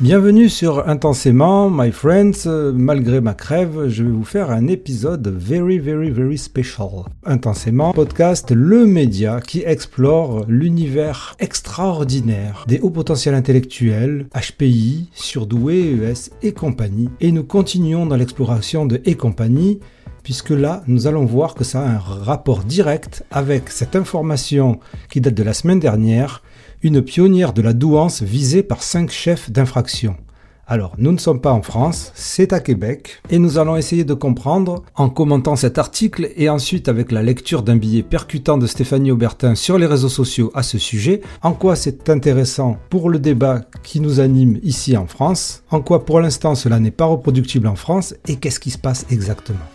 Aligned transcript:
Bienvenue 0.00 0.48
sur 0.48 0.88
Intensément, 0.88 1.70
my 1.70 1.92
friends. 1.92 2.46
Malgré 2.74 3.20
ma 3.20 3.34
crève, 3.34 3.88
je 3.88 4.02
vais 4.02 4.10
vous 4.10 4.24
faire 4.24 4.50
un 4.50 4.66
épisode 4.66 5.28
very, 5.28 5.78
very, 5.78 6.10
very 6.10 6.36
special. 6.36 7.04
Intensément, 7.24 7.92
podcast, 7.92 8.50
le 8.50 8.86
média 8.86 9.40
qui 9.40 9.62
explore 9.64 10.44
l'univers 10.48 11.36
extraordinaire 11.38 12.64
des 12.66 12.80
hauts 12.80 12.90
potentiels 12.90 13.34
intellectuels, 13.34 14.26
HPI, 14.34 15.10
surdoués, 15.14 15.92
ES 15.92 16.30
et 16.42 16.52
compagnie. 16.52 17.08
Et 17.20 17.30
nous 17.30 17.44
continuons 17.44 18.06
dans 18.06 18.16
l'exploration 18.16 18.86
de 18.86 19.00
et 19.04 19.14
compagnie 19.14 19.80
puisque 20.24 20.50
là, 20.50 20.82
nous 20.88 21.06
allons 21.06 21.26
voir 21.26 21.54
que 21.54 21.62
ça 21.62 21.82
a 21.82 21.88
un 21.88 21.98
rapport 21.98 22.64
direct 22.64 23.24
avec 23.30 23.70
cette 23.70 23.94
information 23.94 24.80
qui 25.10 25.20
date 25.20 25.34
de 25.34 25.42
la 25.42 25.52
semaine 25.52 25.78
dernière, 25.78 26.42
une 26.84 27.00
pionnière 27.00 27.54
de 27.54 27.62
la 27.62 27.72
douance 27.72 28.22
visée 28.22 28.62
par 28.62 28.82
cinq 28.82 29.10
chefs 29.10 29.50
d'infraction. 29.50 30.16
Alors, 30.66 30.94
nous 30.98 31.12
ne 31.12 31.18
sommes 31.18 31.40
pas 31.40 31.52
en 31.52 31.62
France, 31.62 32.12
c'est 32.14 32.52
à 32.52 32.60
Québec, 32.60 33.20
et 33.30 33.38
nous 33.38 33.58
allons 33.58 33.76
essayer 33.76 34.04
de 34.04 34.14
comprendre, 34.14 34.82
en 34.94 35.08
commentant 35.08 35.56
cet 35.56 35.78
article 35.78 36.30
et 36.36 36.48
ensuite 36.48 36.88
avec 36.88 37.10
la 37.10 37.22
lecture 37.22 37.62
d'un 37.62 37.76
billet 37.76 38.02
percutant 38.02 38.58
de 38.58 38.66
Stéphanie 38.66 39.10
Aubertin 39.10 39.54
sur 39.54 39.78
les 39.78 39.86
réseaux 39.86 40.08
sociaux 40.08 40.50
à 40.54 40.62
ce 40.62 40.78
sujet, 40.78 41.22
en 41.42 41.52
quoi 41.52 41.74
c'est 41.74 42.08
intéressant 42.10 42.78
pour 42.90 43.10
le 43.10 43.18
débat 43.18 43.62
qui 43.82 44.00
nous 44.00 44.20
anime 44.20 44.58
ici 44.62 44.96
en 44.96 45.06
France, 45.06 45.62
en 45.70 45.80
quoi 45.80 46.04
pour 46.04 46.20
l'instant 46.20 46.54
cela 46.54 46.80
n'est 46.80 46.90
pas 46.90 47.06
reproductible 47.06 47.66
en 47.66 47.76
France, 47.76 48.14
et 48.28 48.36
qu'est-ce 48.36 48.60
qui 48.60 48.70
se 48.70 48.78
passe 48.78 49.06
exactement. 49.10 49.73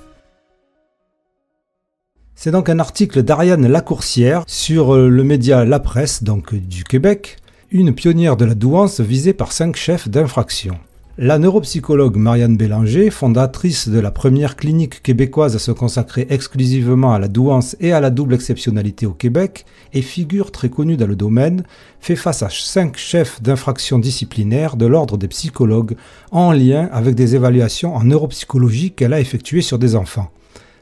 C'est 2.41 2.51
donc 2.51 2.69
un 2.69 2.79
article 2.79 3.21
d'Ariane 3.21 3.67
Lacourcière 3.67 4.45
sur 4.47 4.95
euh, 4.95 5.09
le 5.09 5.25
média 5.25 5.65
La 5.65 5.81
Presse, 5.81 6.23
donc 6.23 6.55
du 6.55 6.85
Québec, 6.85 7.35
une 7.69 7.93
pionnière 7.93 8.37
de 8.37 8.45
la 8.45 8.55
douance 8.55 9.01
visée 9.01 9.33
par 9.33 9.51
cinq 9.51 9.75
chefs 9.75 10.07
d'infraction. 10.07 10.77
La 11.17 11.37
neuropsychologue 11.37 12.15
Marianne 12.15 12.55
Bélanger, 12.55 13.09
fondatrice 13.09 13.89
de 13.89 13.99
la 13.99 14.11
première 14.11 14.55
clinique 14.55 15.03
québécoise 15.03 15.57
à 15.57 15.59
se 15.59 15.73
consacrer 15.73 16.27
exclusivement 16.29 17.11
à 17.11 17.19
la 17.19 17.27
douance 17.27 17.75
et 17.81 17.91
à 17.91 17.99
la 17.99 18.09
double 18.09 18.35
exceptionnalité 18.35 19.05
au 19.05 19.11
Québec, 19.11 19.65
et 19.91 20.01
figure 20.01 20.53
très 20.53 20.69
connue 20.69 20.95
dans 20.95 21.07
le 21.07 21.17
domaine, 21.17 21.63
fait 21.99 22.15
face 22.15 22.41
à 22.41 22.47
cinq 22.49 22.95
chefs 22.95 23.41
d'infraction 23.41 23.99
disciplinaires 23.99 24.77
de 24.77 24.85
l'ordre 24.85 25.17
des 25.17 25.27
psychologues 25.27 25.97
en 26.31 26.53
lien 26.53 26.87
avec 26.93 27.15
des 27.15 27.35
évaluations 27.35 27.93
en 27.97 28.05
neuropsychologie 28.05 28.91
qu'elle 28.91 29.11
a 29.11 29.19
effectuées 29.19 29.61
sur 29.61 29.77
des 29.77 29.97
enfants. 29.97 30.31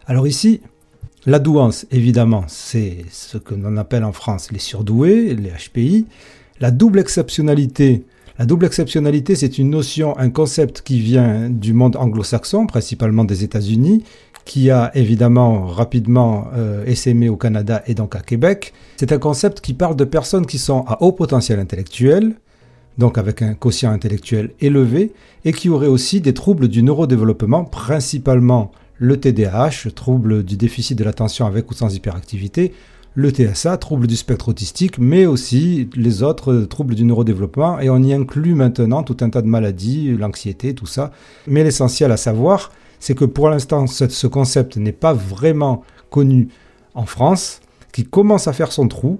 Alors 0.05 0.27
ici, 0.27 0.61
la 1.27 1.39
douance, 1.39 1.85
évidemment, 1.91 2.45
c'est 2.47 3.03
ce 3.11 3.37
que 3.37 3.53
l'on 3.53 3.75
appelle 3.75 4.05
en 4.05 4.13
France 4.13 4.49
les 4.53 4.59
surdoués, 4.59 5.35
les 5.35 5.49
HPI. 5.49 6.05
La 6.61 6.71
double 6.71 6.99
exceptionnalité, 6.99 8.05
c'est 9.35 9.57
une 9.57 9.69
notion, 9.69 10.17
un 10.17 10.29
concept 10.29 10.83
qui 10.83 11.01
vient 11.01 11.49
du 11.49 11.73
monde 11.73 11.97
anglo-saxon, 11.97 12.65
principalement 12.65 13.25
des 13.25 13.43
États-Unis, 13.43 14.05
qui 14.45 14.71
a 14.71 14.89
évidemment 14.95 15.65
rapidement 15.65 16.47
euh, 16.55 16.85
essaimé 16.85 17.27
au 17.27 17.35
Canada 17.35 17.83
et 17.87 17.93
donc 17.93 18.15
à 18.15 18.21
Québec. 18.21 18.73
C'est 18.95 19.11
un 19.11 19.19
concept 19.19 19.59
qui 19.59 19.73
parle 19.73 19.97
de 19.97 20.05
personnes 20.05 20.45
qui 20.45 20.57
sont 20.57 20.85
à 20.87 21.03
haut 21.03 21.11
potentiel 21.11 21.59
intellectuel, 21.59 22.35
donc 22.97 23.17
avec 23.17 23.41
un 23.41 23.53
quotient 23.53 23.91
intellectuel 23.91 24.51
élevé, 24.61 25.11
et 25.43 25.51
qui 25.51 25.67
auraient 25.67 25.87
aussi 25.87 26.21
des 26.21 26.33
troubles 26.33 26.69
du 26.69 26.83
neurodéveloppement, 26.83 27.65
principalement 27.65 28.71
le 28.99 29.19
TDAH, 29.19 29.91
trouble 29.93 30.43
du 30.43 30.57
déficit 30.57 30.97
de 30.97 31.03
l'attention 31.03 31.45
avec 31.45 31.69
ou 31.69 31.73
sans 31.73 31.93
hyperactivité, 31.93 32.73
le 33.13 33.31
TSA, 33.31 33.77
trouble 33.77 34.05
du 34.05 34.15
spectre 34.15 34.49
autistique, 34.49 34.99
mais 34.99 35.25
aussi 35.25 35.89
les 35.95 36.21
autres 36.21 36.61
troubles 36.69 36.93
du 36.93 37.03
neurodéveloppement, 37.03 37.79
et 37.79 37.89
on 37.89 37.97
y 38.03 38.13
inclut 38.13 38.53
maintenant 38.53 39.01
tout 39.01 39.17
un 39.21 39.31
tas 39.31 39.41
de 39.41 39.47
maladies, 39.47 40.15
l'anxiété, 40.15 40.75
tout 40.75 40.85
ça. 40.85 41.11
Mais 41.47 41.63
l'essentiel 41.63 42.11
à 42.11 42.17
savoir, 42.17 42.71
c'est 42.99 43.15
que 43.15 43.25
pour 43.25 43.49
l'instant, 43.49 43.87
ce 43.87 44.27
concept 44.27 44.77
n'est 44.77 44.91
pas 44.91 45.13
vraiment 45.13 45.83
connu 46.11 46.49
en 46.93 47.07
France, 47.07 47.61
qui 47.91 48.05
commence 48.05 48.47
à 48.47 48.53
faire 48.53 48.71
son 48.71 48.87
trou, 48.87 49.19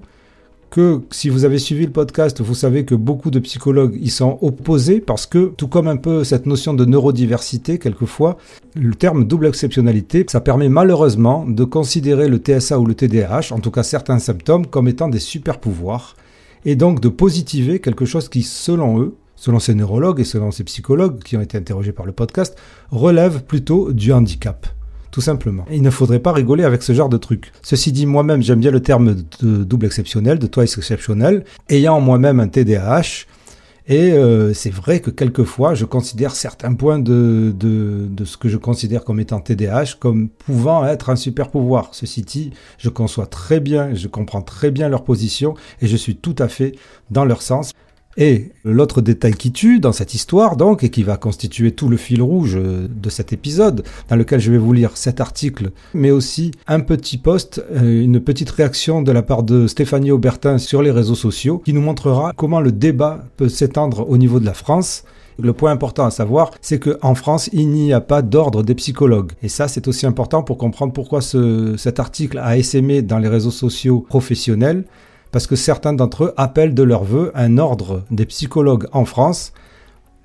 que 0.70 1.00
si 1.10 1.28
vous 1.28 1.44
avez 1.44 1.58
suivi 1.58 1.86
le 1.86 1.92
podcast, 1.92 2.40
vous 2.40 2.54
savez 2.54 2.84
que 2.84 2.94
beaucoup 2.94 3.30
de 3.30 3.38
psychologues 3.38 3.98
y 4.00 4.10
sont 4.10 4.38
opposés 4.42 5.00
parce 5.00 5.26
que, 5.26 5.52
tout 5.56 5.68
comme 5.68 5.88
un 5.88 5.96
peu 5.96 6.24
cette 6.24 6.46
notion 6.46 6.74
de 6.74 6.84
neurodiversité, 6.84 7.78
quelquefois, 7.78 8.36
le 8.74 8.94
terme 8.94 9.24
double 9.24 9.46
exceptionnalité, 9.46 10.24
ça 10.28 10.40
permet 10.40 10.68
malheureusement 10.68 11.46
de 11.46 11.64
considérer 11.64 12.28
le 12.28 12.38
TSA 12.38 12.78
ou 12.78 12.86
le 12.86 12.94
TDAH, 12.94 13.52
en 13.52 13.60
tout 13.60 13.70
cas 13.70 13.82
certains 13.82 14.18
symptômes, 14.18 14.66
comme 14.66 14.88
étant 14.88 15.08
des 15.08 15.18
super 15.18 15.58
pouvoirs, 15.58 16.16
et 16.64 16.76
donc 16.76 17.00
de 17.00 17.08
positiver 17.08 17.80
quelque 17.80 18.04
chose 18.04 18.28
qui, 18.28 18.42
selon 18.42 19.00
eux, 19.00 19.14
selon 19.36 19.60
ces 19.60 19.74
neurologues 19.74 20.20
et 20.20 20.24
selon 20.24 20.50
ces 20.50 20.64
psychologues 20.64 21.22
qui 21.22 21.36
ont 21.36 21.40
été 21.40 21.56
interrogés 21.56 21.92
par 21.92 22.06
le 22.06 22.12
podcast, 22.12 22.56
relève 22.90 23.44
plutôt 23.44 23.92
du 23.92 24.12
handicap 24.12 24.66
simplement. 25.20 25.64
Il 25.70 25.82
ne 25.82 25.90
faudrait 25.90 26.18
pas 26.18 26.32
rigoler 26.32 26.64
avec 26.64 26.82
ce 26.82 26.92
genre 26.92 27.08
de 27.08 27.16
truc. 27.16 27.52
Ceci 27.62 27.92
dit, 27.92 28.06
moi-même, 28.06 28.42
j'aime 28.42 28.60
bien 28.60 28.70
le 28.70 28.80
terme 28.80 29.16
de 29.40 29.64
double 29.64 29.86
exceptionnel, 29.86 30.38
de 30.38 30.46
twice 30.46 30.76
exceptionnel, 30.78 31.44
ayant 31.68 32.00
moi-même 32.00 32.40
un 32.40 32.48
TDAH. 32.48 33.26
Et 33.90 34.12
euh, 34.12 34.52
c'est 34.52 34.70
vrai 34.70 35.00
que 35.00 35.10
quelquefois, 35.10 35.74
je 35.74 35.86
considère 35.86 36.34
certains 36.34 36.74
points 36.74 36.98
de, 36.98 37.54
de, 37.58 38.06
de, 38.10 38.24
ce 38.26 38.36
que 38.36 38.50
je 38.50 38.58
considère 38.58 39.02
comme 39.02 39.18
étant 39.18 39.40
TDAH 39.40 39.94
comme 39.98 40.28
pouvant 40.28 40.86
être 40.86 41.08
un 41.08 41.16
super 41.16 41.50
pouvoir. 41.50 41.88
Ceci 41.92 42.20
dit, 42.20 42.52
je 42.76 42.90
conçois 42.90 43.26
très 43.26 43.60
bien, 43.60 43.94
je 43.94 44.06
comprends 44.06 44.42
très 44.42 44.70
bien 44.70 44.90
leur 44.90 45.04
position 45.04 45.54
et 45.80 45.86
je 45.86 45.96
suis 45.96 46.16
tout 46.16 46.36
à 46.38 46.48
fait 46.48 46.74
dans 47.10 47.24
leur 47.24 47.40
sens. 47.40 47.72
Et 48.20 48.50
l'autre 48.64 49.00
détail 49.00 49.34
qui 49.34 49.52
tue 49.52 49.78
dans 49.78 49.92
cette 49.92 50.12
histoire, 50.12 50.56
donc, 50.56 50.82
et 50.82 50.90
qui 50.90 51.04
va 51.04 51.16
constituer 51.16 51.70
tout 51.70 51.88
le 51.88 51.96
fil 51.96 52.20
rouge 52.20 52.58
de 52.58 53.10
cet 53.10 53.32
épisode, 53.32 53.84
dans 54.08 54.16
lequel 54.16 54.40
je 54.40 54.50
vais 54.50 54.58
vous 54.58 54.72
lire 54.72 54.96
cet 54.96 55.20
article, 55.20 55.70
mais 55.94 56.10
aussi 56.10 56.50
un 56.66 56.80
petit 56.80 57.16
post, 57.16 57.64
euh, 57.70 58.02
une 58.02 58.18
petite 58.18 58.50
réaction 58.50 59.02
de 59.02 59.12
la 59.12 59.22
part 59.22 59.44
de 59.44 59.68
Stéphanie 59.68 60.10
Aubertin 60.10 60.58
sur 60.58 60.82
les 60.82 60.90
réseaux 60.90 61.14
sociaux, 61.14 61.62
qui 61.64 61.72
nous 61.72 61.80
montrera 61.80 62.32
comment 62.34 62.60
le 62.60 62.72
débat 62.72 63.24
peut 63.36 63.48
s'étendre 63.48 64.10
au 64.10 64.18
niveau 64.18 64.40
de 64.40 64.46
la 64.46 64.54
France. 64.54 65.04
Le 65.40 65.52
point 65.52 65.70
important 65.70 66.04
à 66.04 66.10
savoir, 66.10 66.50
c'est 66.60 66.80
qu'en 66.80 67.14
France, 67.14 67.48
il 67.52 67.68
n'y 67.68 67.92
a 67.92 68.00
pas 68.00 68.22
d'ordre 68.22 68.64
des 68.64 68.74
psychologues. 68.74 69.30
Et 69.44 69.48
ça, 69.48 69.68
c'est 69.68 69.86
aussi 69.86 70.06
important 70.06 70.42
pour 70.42 70.58
comprendre 70.58 70.92
pourquoi 70.92 71.20
ce, 71.20 71.76
cet 71.76 72.00
article 72.00 72.38
a 72.38 72.58
essaimé 72.58 73.02
dans 73.02 73.20
les 73.20 73.28
réseaux 73.28 73.52
sociaux 73.52 74.04
professionnels 74.08 74.82
parce 75.30 75.46
que 75.46 75.56
certains 75.56 75.92
d'entre 75.92 76.24
eux 76.24 76.34
appellent 76.36 76.74
de 76.74 76.82
leur 76.82 77.04
vœu 77.04 77.32
un 77.34 77.58
ordre 77.58 78.02
des 78.10 78.26
psychologues 78.26 78.86
en 78.92 79.04
France. 79.04 79.52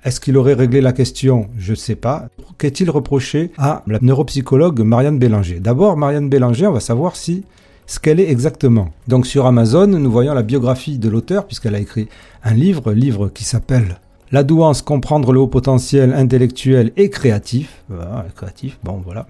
Est-ce 0.04 0.20
qu'il 0.20 0.36
aurait 0.36 0.54
réglé 0.54 0.80
la 0.80 0.92
question? 0.92 1.48
Je 1.56 1.70
ne 1.70 1.76
sais 1.76 1.94
pas. 1.94 2.28
Qu'est-il 2.58 2.90
reproché 2.90 3.52
à 3.56 3.82
la 3.86 3.98
neuropsychologue 4.02 4.80
Marianne 4.80 5.18
Bélanger? 5.18 5.60
D'abord, 5.60 5.96
Marianne 5.96 6.28
Bélanger, 6.28 6.66
on 6.66 6.72
va 6.72 6.80
savoir 6.80 7.16
si 7.16 7.44
ce 7.86 7.98
qu'elle 7.98 8.20
est 8.20 8.30
exactement. 8.30 8.90
Donc 9.08 9.26
sur 9.26 9.46
Amazon, 9.46 9.86
nous 9.86 10.10
voyons 10.10 10.34
la 10.34 10.42
biographie 10.42 10.98
de 10.98 11.08
l'auteur, 11.08 11.46
puisqu'elle 11.46 11.74
a 11.74 11.80
écrit 11.80 12.08
un 12.42 12.54
livre, 12.54 12.92
livre 12.92 13.28
qui 13.28 13.44
s'appelle 13.44 13.98
La 14.32 14.42
douance, 14.42 14.82
comprendre 14.82 15.32
le 15.32 15.40
haut 15.40 15.46
potentiel 15.46 16.12
intellectuel 16.12 16.92
et 16.96 17.10
créatif. 17.10 17.82
Créatif, 18.36 18.78
bon 18.82 19.00
voilà. 19.04 19.26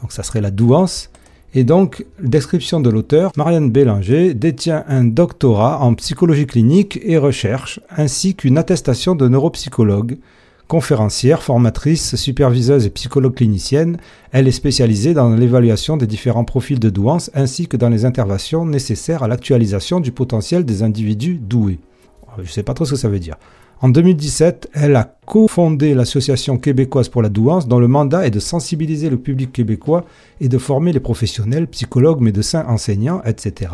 Donc 0.00 0.12
ça 0.12 0.22
serait 0.22 0.40
la 0.40 0.50
douance. 0.50 1.10
Et 1.56 1.62
donc, 1.62 2.04
description 2.20 2.80
de 2.80 2.90
l'auteur, 2.90 3.30
Marianne 3.36 3.70
Bélanger 3.70 4.34
détient 4.34 4.84
un 4.88 5.04
doctorat 5.04 5.80
en 5.80 5.94
psychologie 5.94 6.46
clinique 6.46 6.98
et 7.04 7.16
recherche, 7.16 7.78
ainsi 7.96 8.34
qu'une 8.34 8.58
attestation 8.58 9.14
de 9.14 9.28
neuropsychologue. 9.28 10.18
Conférencière, 10.66 11.42
formatrice, 11.42 12.16
superviseuse 12.16 12.86
et 12.86 12.90
psychologue 12.90 13.36
clinicienne, 13.36 13.98
elle 14.32 14.48
est 14.48 14.52
spécialisée 14.52 15.14
dans 15.14 15.30
l'évaluation 15.30 15.96
des 15.96 16.08
différents 16.08 16.44
profils 16.44 16.80
de 16.80 16.90
douance 16.90 17.30
ainsi 17.34 17.68
que 17.68 17.76
dans 17.76 17.90
les 17.90 18.04
interventions 18.04 18.66
nécessaires 18.66 19.22
à 19.22 19.28
l'actualisation 19.28 20.00
du 20.00 20.10
potentiel 20.10 20.64
des 20.64 20.82
individus 20.82 21.38
doués. 21.38 21.78
Je 22.38 22.42
ne 22.42 22.48
sais 22.48 22.62
pas 22.64 22.74
trop 22.74 22.84
ce 22.84 22.92
que 22.92 22.96
ça 22.96 23.08
veut 23.08 23.20
dire. 23.20 23.36
En 23.80 23.88
2017, 23.88 24.70
elle 24.72 24.96
a 24.96 25.16
cofondé 25.26 25.94
l'Association 25.94 26.58
québécoise 26.58 27.08
pour 27.08 27.22
la 27.22 27.28
douance 27.28 27.68
dont 27.68 27.80
le 27.80 27.88
mandat 27.88 28.26
est 28.26 28.30
de 28.30 28.40
sensibiliser 28.40 29.10
le 29.10 29.18
public 29.18 29.52
québécois 29.52 30.04
et 30.40 30.48
de 30.48 30.58
former 30.58 30.92
les 30.92 31.00
professionnels, 31.00 31.66
psychologues, 31.66 32.20
médecins, 32.20 32.64
enseignants, 32.68 33.22
etc., 33.24 33.72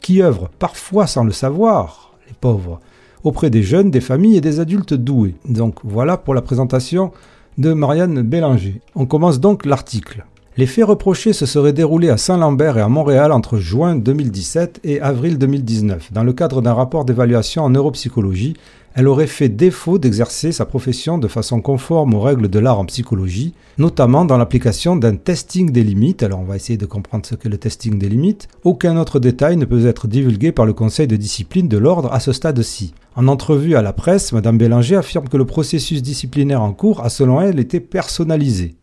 qui 0.00 0.22
œuvrent 0.22 0.50
parfois 0.58 1.06
sans 1.06 1.24
le 1.24 1.32
savoir, 1.32 2.14
les 2.26 2.34
pauvres, 2.40 2.80
auprès 3.22 3.50
des 3.50 3.62
jeunes, 3.62 3.90
des 3.90 4.00
familles 4.00 4.36
et 4.36 4.42
des 4.42 4.60
adultes 4.60 4.94
doués. 4.94 5.34
Donc 5.48 5.76
voilà 5.84 6.16
pour 6.16 6.34
la 6.34 6.42
présentation 6.42 7.12
de 7.58 7.72
Marianne 7.72 8.22
Bélanger. 8.22 8.80
On 8.94 9.06
commence 9.06 9.40
donc 9.40 9.64
l'article. 9.64 10.24
Les 10.56 10.66
faits 10.66 10.84
reprochés 10.84 11.32
se 11.32 11.46
seraient 11.46 11.72
déroulés 11.72 12.10
à 12.10 12.16
Saint-Lambert 12.16 12.78
et 12.78 12.80
à 12.80 12.88
Montréal 12.88 13.32
entre 13.32 13.58
juin 13.58 13.96
2017 13.96 14.80
et 14.84 15.00
avril 15.00 15.36
2019, 15.36 16.12
dans 16.12 16.22
le 16.22 16.32
cadre 16.32 16.62
d'un 16.62 16.74
rapport 16.74 17.04
d'évaluation 17.04 17.64
en 17.64 17.70
neuropsychologie 17.70 18.54
elle 18.94 19.08
aurait 19.08 19.26
fait 19.26 19.48
défaut 19.48 19.98
d'exercer 19.98 20.52
sa 20.52 20.66
profession 20.66 21.18
de 21.18 21.26
façon 21.26 21.60
conforme 21.60 22.14
aux 22.14 22.20
règles 22.20 22.48
de 22.48 22.58
l'art 22.60 22.78
en 22.78 22.84
psychologie, 22.84 23.52
notamment 23.76 24.24
dans 24.24 24.38
l'application 24.38 24.94
d'un 24.94 25.16
testing 25.16 25.70
des 25.70 25.82
limites. 25.82 26.22
Alors 26.22 26.38
on 26.38 26.44
va 26.44 26.54
essayer 26.54 26.76
de 26.76 26.86
comprendre 26.86 27.26
ce 27.26 27.34
qu'est 27.34 27.48
le 27.48 27.58
testing 27.58 27.98
des 27.98 28.08
limites. 28.08 28.46
Aucun 28.62 28.96
autre 28.96 29.18
détail 29.18 29.56
ne 29.56 29.64
peut 29.64 29.86
être 29.86 30.06
divulgué 30.06 30.52
par 30.52 30.64
le 30.64 30.72
Conseil 30.72 31.08
de 31.08 31.16
discipline 31.16 31.66
de 31.66 31.76
l'ordre 31.76 32.12
à 32.12 32.20
ce 32.20 32.32
stade-ci. 32.32 32.94
En 33.16 33.26
entrevue 33.26 33.74
à 33.74 33.82
la 33.82 33.92
presse, 33.92 34.32
Madame 34.32 34.58
Bélanger 34.58 34.96
affirme 34.96 35.28
que 35.28 35.36
le 35.36 35.44
processus 35.44 36.00
disciplinaire 36.00 36.62
en 36.62 36.72
cours 36.72 37.04
a 37.04 37.10
selon 37.10 37.40
elle 37.40 37.58
été 37.58 37.80
personnalisé 37.80 38.76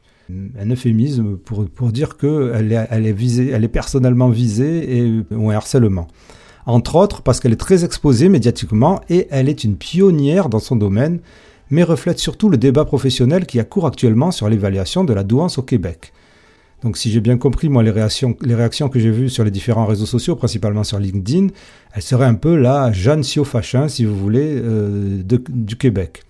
un 0.60 0.70
euphémisme 0.70 1.36
pour, 1.38 1.92
dire 1.92 2.16
qu'elle 2.16 2.72
est, 2.72 2.88
elle 2.90 3.06
est, 3.06 3.64
est 3.64 3.68
personnellement 3.68 4.30
visée 4.30 4.98
et, 4.98 5.24
ou 5.32 5.50
un 5.50 5.56
harcèlement 5.56 6.08
entre 6.66 6.96
autres 6.96 7.22
parce 7.22 7.40
qu'elle 7.40 7.54
est 7.54 7.58
très 7.58 7.84
exposée 7.86 8.30
médiatiquement 8.30 9.02
et 9.10 9.28
elle 9.32 9.50
est 9.50 9.64
une 9.64 9.76
pionnière 9.76 10.50
dans 10.50 10.60
son 10.60 10.76
domaine, 10.76 11.20
mais 11.70 11.84
reflète 11.84 12.20
surtout 12.20 12.50
le 12.50 12.58
débat 12.58 12.86
professionnel 12.86 13.46
qui 13.46 13.60
a 13.60 13.64
cours 13.64 13.88
actuellement 13.88 14.32
sur 14.32 14.50
l'évaluation 14.50 15.04
de 15.04 15.14
la 15.14 15.24
douance 15.24 15.58
au 15.58 15.64
Québec. 15.64 16.14
Donc 16.84 16.98
si 16.98 17.12
j'ai 17.12 17.20
bien 17.20 17.38
compris, 17.38 17.70
moi, 17.70 17.84
les 17.84 17.92
réactions, 17.92 18.34
que 18.34 19.00
j'ai 19.00 19.12
vues 19.12 19.30
sur 19.30 19.44
les 19.44 19.52
différents 19.52 19.86
réseaux 19.86 20.08
sociaux, 20.08 20.36
principalement 20.36 20.84
sur 20.84 21.00
LinkedIn, 21.00 21.48
elles 21.94 22.02
seraient 22.02 22.26
un 22.26 22.34
peu 22.34 22.56
la 22.56 22.92
Jeanne 22.92 23.24
Siofachin, 23.24 23.88
si 23.88 24.04
vous 24.04 24.18
voulez, 24.18 24.56
euh, 24.58 25.22
du 25.24 25.76
Québec. 25.76 26.24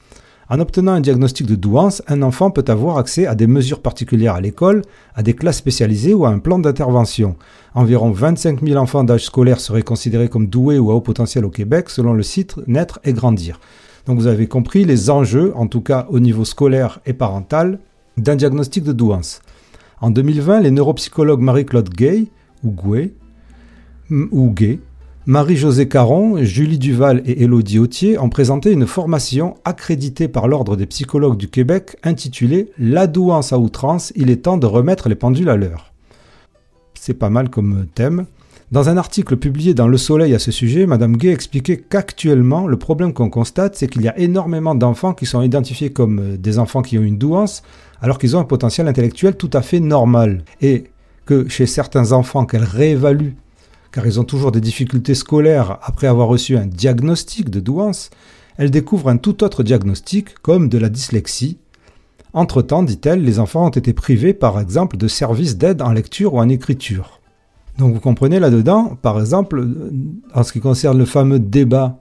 En 0.51 0.59
obtenant 0.59 0.91
un 0.91 0.99
diagnostic 0.99 1.47
de 1.47 1.55
douance, 1.55 2.03
un 2.07 2.21
enfant 2.21 2.51
peut 2.51 2.65
avoir 2.67 2.97
accès 2.97 3.25
à 3.25 3.35
des 3.35 3.47
mesures 3.47 3.81
particulières 3.81 4.35
à 4.35 4.41
l'école, 4.41 4.81
à 5.15 5.23
des 5.23 5.33
classes 5.33 5.59
spécialisées 5.59 6.13
ou 6.13 6.25
à 6.25 6.29
un 6.29 6.39
plan 6.39 6.59
d'intervention. 6.59 7.37
Environ 7.73 8.11
25 8.11 8.61
000 8.61 8.77
enfants 8.77 9.05
d'âge 9.05 9.23
scolaire 9.23 9.61
seraient 9.61 9.81
considérés 9.81 10.27
comme 10.27 10.47
doués 10.47 10.77
ou 10.77 10.91
à 10.91 10.95
haut 10.95 10.99
potentiel 10.99 11.45
au 11.45 11.49
Québec 11.49 11.89
selon 11.89 12.11
le 12.11 12.21
site 12.21 12.57
Naître 12.67 12.99
et 13.05 13.13
Grandir. 13.13 13.61
Donc 14.05 14.19
vous 14.19 14.27
avez 14.27 14.47
compris 14.47 14.83
les 14.83 15.09
enjeux, 15.09 15.53
en 15.55 15.67
tout 15.67 15.79
cas 15.79 16.05
au 16.09 16.19
niveau 16.19 16.43
scolaire 16.43 16.99
et 17.05 17.13
parental, 17.13 17.79
d'un 18.17 18.35
diagnostic 18.35 18.83
de 18.83 18.91
douance. 18.91 19.41
En 20.01 20.09
2020, 20.09 20.59
les 20.59 20.71
neuropsychologues 20.71 21.39
Marie-Claude 21.39 21.93
Gay, 21.93 22.25
ou 22.65 22.71
Gouet, 22.71 23.13
ou 24.09 24.51
Gay, 24.51 24.81
Marie-Josée 25.27 25.87
Caron, 25.87 26.43
Julie 26.43 26.79
Duval 26.79 27.21
et 27.27 27.43
Élodie 27.43 27.77
Autier 27.77 28.17
ont 28.17 28.29
présenté 28.29 28.71
une 28.71 28.87
formation 28.87 29.55
accréditée 29.65 30.27
par 30.27 30.47
l'Ordre 30.47 30.75
des 30.75 30.87
psychologues 30.87 31.37
du 31.37 31.47
Québec 31.47 31.95
intitulée 32.01 32.71
La 32.79 33.05
douance 33.05 33.53
à 33.53 33.59
outrance, 33.59 34.11
il 34.15 34.31
est 34.31 34.37
temps 34.37 34.57
de 34.57 34.65
remettre 34.65 35.09
les 35.09 35.15
pendules 35.15 35.49
à 35.49 35.57
l'heure. 35.57 35.93
C'est 36.95 37.13
pas 37.13 37.29
mal 37.29 37.51
comme 37.51 37.85
thème. 37.93 38.25
Dans 38.71 38.89
un 38.89 38.97
article 38.97 39.37
publié 39.37 39.75
dans 39.75 39.87
Le 39.87 39.97
Soleil 39.97 40.33
à 40.33 40.39
ce 40.39 40.51
sujet, 40.51 40.87
Madame 40.87 41.15
Gay 41.15 41.31
expliquait 41.31 41.77
qu'actuellement, 41.77 42.65
le 42.65 42.77
problème 42.77 43.13
qu'on 43.13 43.29
constate, 43.29 43.75
c'est 43.75 43.87
qu'il 43.87 44.01
y 44.01 44.07
a 44.07 44.17
énormément 44.17 44.73
d'enfants 44.73 45.13
qui 45.13 45.27
sont 45.27 45.43
identifiés 45.43 45.91
comme 45.91 46.37
des 46.37 46.57
enfants 46.57 46.81
qui 46.81 46.97
ont 46.97 47.03
une 47.03 47.19
douance, 47.19 47.61
alors 48.01 48.17
qu'ils 48.17 48.35
ont 48.35 48.39
un 48.39 48.45
potentiel 48.45 48.87
intellectuel 48.87 49.35
tout 49.35 49.51
à 49.53 49.61
fait 49.61 49.81
normal. 49.81 50.43
Et 50.61 50.85
que 51.27 51.47
chez 51.47 51.67
certains 51.67 52.11
enfants 52.11 52.47
qu'elle 52.47 52.63
réévalue 52.63 53.33
car 53.91 54.05
ils 54.05 54.19
ont 54.19 54.23
toujours 54.23 54.51
des 54.51 54.61
difficultés 54.61 55.15
scolaires 55.15 55.79
après 55.83 56.07
avoir 56.07 56.27
reçu 56.27 56.57
un 56.57 56.65
diagnostic 56.65 57.49
de 57.49 57.59
douance, 57.59 58.09
elle 58.57 58.71
découvre 58.71 59.09
un 59.09 59.17
tout 59.17 59.43
autre 59.43 59.63
diagnostic, 59.63 60.39
comme 60.41 60.69
de 60.69 60.77
la 60.77 60.89
dyslexie. 60.89 61.57
Entre-temps, 62.33 62.83
dit-elle, 62.83 63.23
les 63.23 63.39
enfants 63.39 63.65
ont 63.65 63.69
été 63.69 63.93
privés, 63.93 64.33
par 64.33 64.59
exemple, 64.59 64.97
de 64.97 65.07
services 65.07 65.57
d'aide 65.57 65.81
en 65.81 65.91
lecture 65.91 66.35
ou 66.35 66.39
en 66.39 66.47
écriture. 66.47 67.19
Donc 67.77 67.93
vous 67.93 67.99
comprenez 67.99 68.39
là-dedans, 68.39 68.97
par 69.01 69.19
exemple, 69.19 69.59
euh, 69.59 69.91
en 70.33 70.43
ce 70.43 70.53
qui 70.53 70.59
concerne 70.59 70.97
le 70.97 71.05
fameux 71.05 71.39
débat 71.39 71.99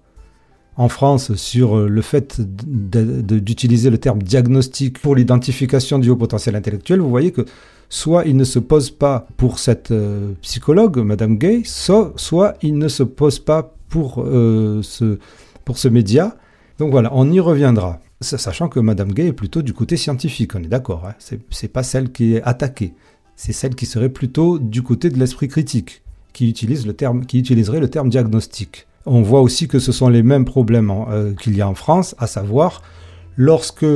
en 0.77 0.89
France 0.89 1.35
sur 1.35 1.77
euh, 1.77 1.89
le 1.89 2.03
fait 2.03 2.41
d'utiliser 2.41 3.91
le 3.91 3.99
terme 3.99 4.23
diagnostic 4.23 5.01
pour 5.01 5.15
l'identification 5.15 5.99
du 5.99 6.11
haut 6.11 6.17
potentiel 6.17 6.57
intellectuel, 6.57 7.01
vous 7.01 7.11
voyez 7.11 7.33
que 7.33 7.45
soit 7.91 8.25
il 8.25 8.37
ne 8.37 8.45
se 8.45 8.59
pose 8.59 8.91
pas 8.91 9.27
pour 9.37 9.59
cette 9.59 9.91
euh, 9.91 10.33
psychologue, 10.41 10.99
Madame 10.99 11.37
Gay, 11.37 11.63
soit, 11.65 12.55
il 12.63 12.79
ne 12.79 12.89
se 12.89 13.03
pose 13.03 13.41
pas 13.41 13.75
pour, 13.89 14.23
euh, 14.23 14.81
ce, 14.83 15.19
pour 15.65 15.77
ce 15.77 15.89
média. 15.89 16.37
Donc 16.79 16.93
voilà, 16.93 17.11
on 17.13 17.31
y 17.31 17.41
reviendra. 17.41 18.01
Sachant 18.23 18.69
que 18.69 18.81
Madame 18.81 19.13
Gay 19.13 19.27
est 19.27 19.33
plutôt 19.33 19.61
du 19.63 19.75
côté 19.75 19.97
scientifique, 19.97 20.55
on 20.55 20.63
est 20.63 20.69
d'accord. 20.69 21.05
Hein 21.07 21.15
c'est 21.51 21.69
pas 21.69 21.83
celle 21.83 22.13
qui 22.13 22.37
est 22.37 22.43
attaquée. 22.43 22.95
C'est 23.35 23.53
celle 23.53 23.75
qui 23.75 23.87
serait 23.87 24.11
plutôt 24.11 24.59
du 24.59 24.83
côté 24.83 25.11
de 25.11 25.19
l'esprit 25.19 25.49
critique, 25.49 26.03
qui, 26.33 26.49
utilise 26.49 26.87
le 26.87 26.93
terme, 26.93 27.27
qui 27.27 27.39
utiliserait 27.39 27.81
le 27.81 27.89
terme 27.89 28.09
diagnostic. 28.09 28.87
On 29.07 29.23
voit 29.23 29.41
aussi 29.41 29.67
que 29.67 29.79
ce 29.79 29.93
sont 29.93 30.09
les 30.09 30.23
mêmes 30.23 30.45
problèmes 30.45 30.91
euh, 30.91 31.33
qu'il 31.35 31.57
y 31.57 31.63
a 31.63 31.69
en 31.69 31.75
France, 31.75 32.15
à 32.19 32.27
savoir 32.27 32.83
lorsque 33.37 33.87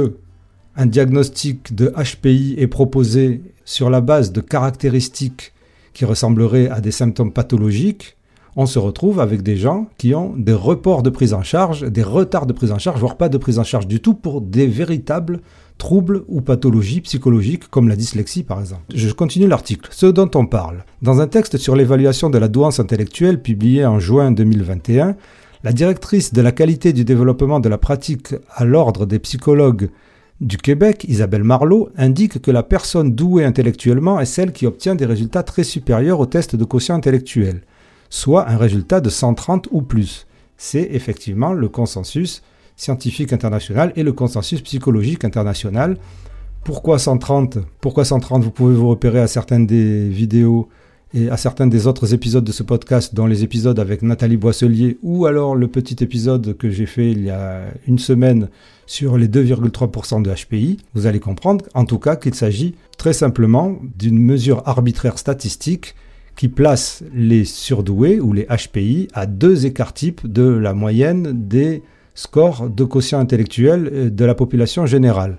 un 0.77 0.87
diagnostic 0.87 1.75
de 1.75 1.93
HPI 1.97 2.57
est 2.59 2.67
proposé 2.67 3.43
sur 3.65 3.91
la 3.91 4.01
base 4.01 4.33
de 4.33 4.41
caractéristiques 4.41 5.53
qui 5.93 6.05
ressembleraient 6.05 6.69
à 6.69 6.81
des 6.81 6.91
symptômes 6.91 7.33
pathologiques, 7.33 8.17
on 8.57 8.67
se 8.67 8.79
retrouve 8.79 9.21
avec 9.21 9.43
des 9.43 9.57
gens 9.57 9.89
qui 9.99 10.15
ont 10.15 10.35
des 10.37 10.53
reports 10.53 11.03
de 11.03 11.11
prise 11.11 11.35
en 11.35 11.43
charge, 11.43 11.83
des 11.83 12.03
retards 12.03 12.47
de 12.47 12.53
prise 12.53 12.71
en 12.71 12.79
charge, 12.79 13.01
voire 13.01 13.17
pas 13.17 13.29
de 13.29 13.39
prise 13.39 13.59
en 13.59 13.65
charge 13.65 13.89
du 13.89 14.01
tout 14.01 14.15
pour 14.15 14.41
des 14.41 14.67
véritables 14.67 15.41
troubles 15.77 16.23
ou 16.29 16.41
pathologies 16.41 17.01
psychologiques 17.01 17.69
comme 17.69 17.89
la 17.89 17.97
dyslexie 17.97 18.45
par 18.45 18.61
exemple. 18.61 18.83
Je 18.95 19.11
continue 19.11 19.49
l'article. 19.49 19.89
Ce 19.91 20.07
dont 20.07 20.31
on 20.37 20.47
parle. 20.47 20.85
Dans 21.03 21.21
un 21.21 21.27
texte 21.27 21.57
sur 21.57 21.75
l'évaluation 21.75 22.31
de 22.31 22.39
la 22.39 22.47
douance 22.47 22.79
intellectuelle 22.79 23.43
publié 23.43 23.85
en 23.85 23.99
juin 23.99 24.31
2021, 24.31 25.17
la 25.65 25.73
directrice 25.73 26.33
de 26.33 26.41
la 26.41 26.53
qualité 26.53 26.93
du 26.93 27.05
développement 27.05 27.59
de 27.59 27.69
la 27.69 27.79
pratique 27.79 28.35
à 28.55 28.65
l'ordre 28.65 29.05
des 29.05 29.19
psychologues 29.19 29.89
du 30.41 30.57
Québec, 30.57 31.05
Isabelle 31.09 31.45
Marlot, 31.45 31.91
indique 31.97 32.43
que 32.43 32.51
la 32.51 32.63
personne 32.63 33.15
douée 33.15 33.45
intellectuellement 33.45 34.21
est 34.21 34.27
celle 34.27 34.53
qui 34.53 34.67
obtient 34.67 34.95
des 34.95 35.07
résultats 35.07 35.43
très 35.43 35.65
supérieurs 35.65 36.21
au 36.21 36.27
test 36.27 36.57
de 36.57 36.65
quotient 36.65 36.97
intellectuel, 36.97 37.63
soit 38.11 38.49
un 38.49 38.57
résultat 38.57 39.01
de 39.01 39.11
130 39.11 39.69
ou 39.71 39.83
plus. 39.83 40.27
C'est 40.57 40.89
effectivement 40.93 41.53
le 41.53 41.69
consensus 41.69 42.43
scientifique 42.77 43.33
international 43.33 43.93
et 43.95 44.03
le 44.03 44.13
consensus 44.13 44.61
psychologique 44.61 45.25
international. 45.25 45.97
Pourquoi 46.65 46.99
130 46.99 47.59
Pourquoi 47.81 48.05
130 48.05 48.43
Vous 48.43 48.51
pouvez 48.51 48.75
vous 48.75 48.89
repérer 48.89 49.21
à 49.21 49.29
certaines 49.29 49.67
des 49.67 50.09
vidéos 50.09 50.69
et 51.15 51.31
à 51.31 51.37
certains 51.37 51.69
des 51.69 51.87
autres 51.87 52.13
épisodes 52.13 52.45
de 52.45 52.51
ce 52.51 52.65
podcast, 52.65 53.15
dont 53.15 53.27
les 53.27 53.45
épisodes 53.45 53.79
avec 53.79 54.03
Nathalie 54.03 54.37
Boisselier, 54.37 54.99
ou 55.03 55.27
alors 55.27 55.55
le 55.55 55.69
petit 55.69 56.03
épisode 56.03 56.57
que 56.57 56.71
j'ai 56.71 56.87
fait 56.87 57.13
il 57.13 57.23
y 57.23 57.31
a 57.31 57.63
une 57.87 58.01
semaine 58.01 58.49
sur 58.87 59.17
les 59.17 59.29
2,3% 59.29 60.23
de 60.23 60.31
HPI, 60.31 60.79
vous 60.95 61.07
allez 61.07 61.21
comprendre 61.21 61.65
en 61.75 61.85
tout 61.85 62.01
cas 62.01 62.17
qu'il 62.17 62.35
s'agit 62.35 62.75
très 62.99 63.13
simplement 63.13 63.79
d'une 63.97 64.19
mesure 64.19 64.63
arbitraire 64.67 65.19
statistique 65.19 65.95
qui 66.37 66.49
place 66.49 67.05
les 67.15 67.45
surdoués 67.45 68.19
ou 68.19 68.33
les 68.33 68.47
HPI 68.47 69.07
à 69.15 69.27
deux 69.27 69.67
écarts 69.67 69.95
types 69.95 70.27
de 70.27 70.43
la 70.43 70.75
moyenne 70.75 71.47
des 71.49 71.83
scores 72.17 72.69
de 72.69 72.83
quotient 72.83 73.21
intellectuel 73.21 74.13
de 74.13 74.25
la 74.25 74.35
population 74.35 74.85
générale. 74.85 75.37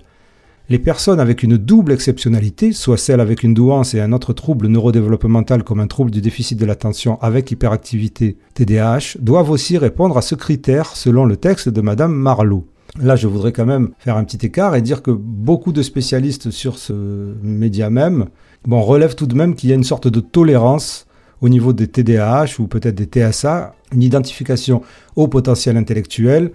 Les 0.68 0.80
personnes 0.80 1.20
avec 1.20 1.44
une 1.44 1.58
double 1.58 1.92
exceptionnalité, 1.92 2.72
soit 2.72 2.96
celle 2.96 3.20
avec 3.20 3.44
une 3.44 3.54
douance 3.54 3.94
et 3.94 4.00
un 4.00 4.12
autre 4.12 4.32
trouble 4.32 4.66
neurodéveloppemental 4.66 5.62
comme 5.62 5.78
un 5.78 5.86
trouble 5.86 6.10
du 6.10 6.20
déficit 6.20 6.58
de 6.58 6.66
l'attention 6.66 7.22
avec 7.22 7.52
hyperactivité 7.52 8.36
TDAH, 8.54 9.18
doivent 9.20 9.50
aussi 9.50 9.78
répondre 9.78 10.18
à 10.18 10.22
ce 10.22 10.34
critère 10.34 10.96
selon 10.96 11.24
le 11.24 11.36
texte 11.36 11.68
de 11.68 11.80
Madame 11.80 12.12
Marlowe. 12.12 12.64
Là, 13.00 13.14
je 13.14 13.28
voudrais 13.28 13.52
quand 13.52 13.64
même 13.64 13.90
faire 13.98 14.16
un 14.16 14.24
petit 14.24 14.44
écart 14.44 14.74
et 14.74 14.82
dire 14.82 15.02
que 15.02 15.12
beaucoup 15.12 15.70
de 15.70 15.82
spécialistes 15.82 16.50
sur 16.50 16.78
ce 16.78 16.92
média 17.44 17.88
même 17.88 18.26
relèvent 18.68 19.14
tout 19.14 19.28
de 19.28 19.36
même 19.36 19.54
qu'il 19.54 19.70
y 19.70 19.72
a 19.72 19.76
une 19.76 19.84
sorte 19.84 20.08
de 20.08 20.18
tolérance 20.18 21.06
au 21.42 21.48
niveau 21.48 21.72
des 21.72 21.86
TDAH 21.86 22.58
ou 22.58 22.66
peut-être 22.66 22.96
des 22.96 23.04
TSA, 23.04 23.74
une 23.92 24.02
identification 24.02 24.82
au 25.14 25.28
potentiel 25.28 25.76
intellectuel, 25.76 26.50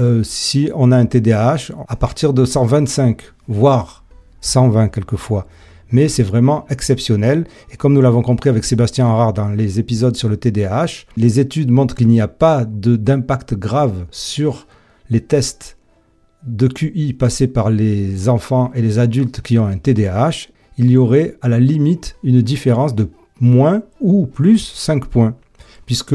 euh, 0.00 0.22
si 0.22 0.70
on 0.74 0.90
a 0.90 0.96
un 0.96 1.06
TDAH 1.06 1.72
à 1.88 1.96
partir 1.96 2.32
de 2.32 2.44
125, 2.44 3.22
voire 3.48 4.04
120 4.40 4.88
quelquefois. 4.88 5.46
Mais 5.90 6.08
c'est 6.08 6.22
vraiment 6.22 6.64
exceptionnel. 6.70 7.44
Et 7.70 7.76
comme 7.76 7.92
nous 7.92 8.00
l'avons 8.00 8.22
compris 8.22 8.48
avec 8.48 8.64
Sébastien 8.64 9.06
Harard 9.06 9.34
dans 9.34 9.50
les 9.50 9.78
épisodes 9.78 10.16
sur 10.16 10.30
le 10.30 10.38
TDAH, 10.38 11.04
les 11.16 11.38
études 11.38 11.70
montrent 11.70 11.94
qu'il 11.94 12.08
n'y 12.08 12.20
a 12.20 12.28
pas 12.28 12.64
d'impact 12.64 13.54
grave 13.54 14.06
sur 14.10 14.66
les 15.10 15.20
tests 15.20 15.76
de 16.46 16.66
QI 16.66 17.12
passés 17.12 17.46
par 17.46 17.70
les 17.70 18.30
enfants 18.30 18.72
et 18.74 18.80
les 18.80 18.98
adultes 18.98 19.42
qui 19.42 19.58
ont 19.58 19.66
un 19.66 19.76
TDAH. 19.76 20.48
Il 20.78 20.90
y 20.90 20.96
aurait 20.96 21.36
à 21.42 21.48
la 21.48 21.60
limite 21.60 22.16
une 22.24 22.40
différence 22.40 22.94
de 22.94 23.10
moins 23.38 23.82
ou 24.00 24.24
plus 24.24 24.72
5 24.74 25.06
points. 25.06 25.34
Puisque 25.84 26.14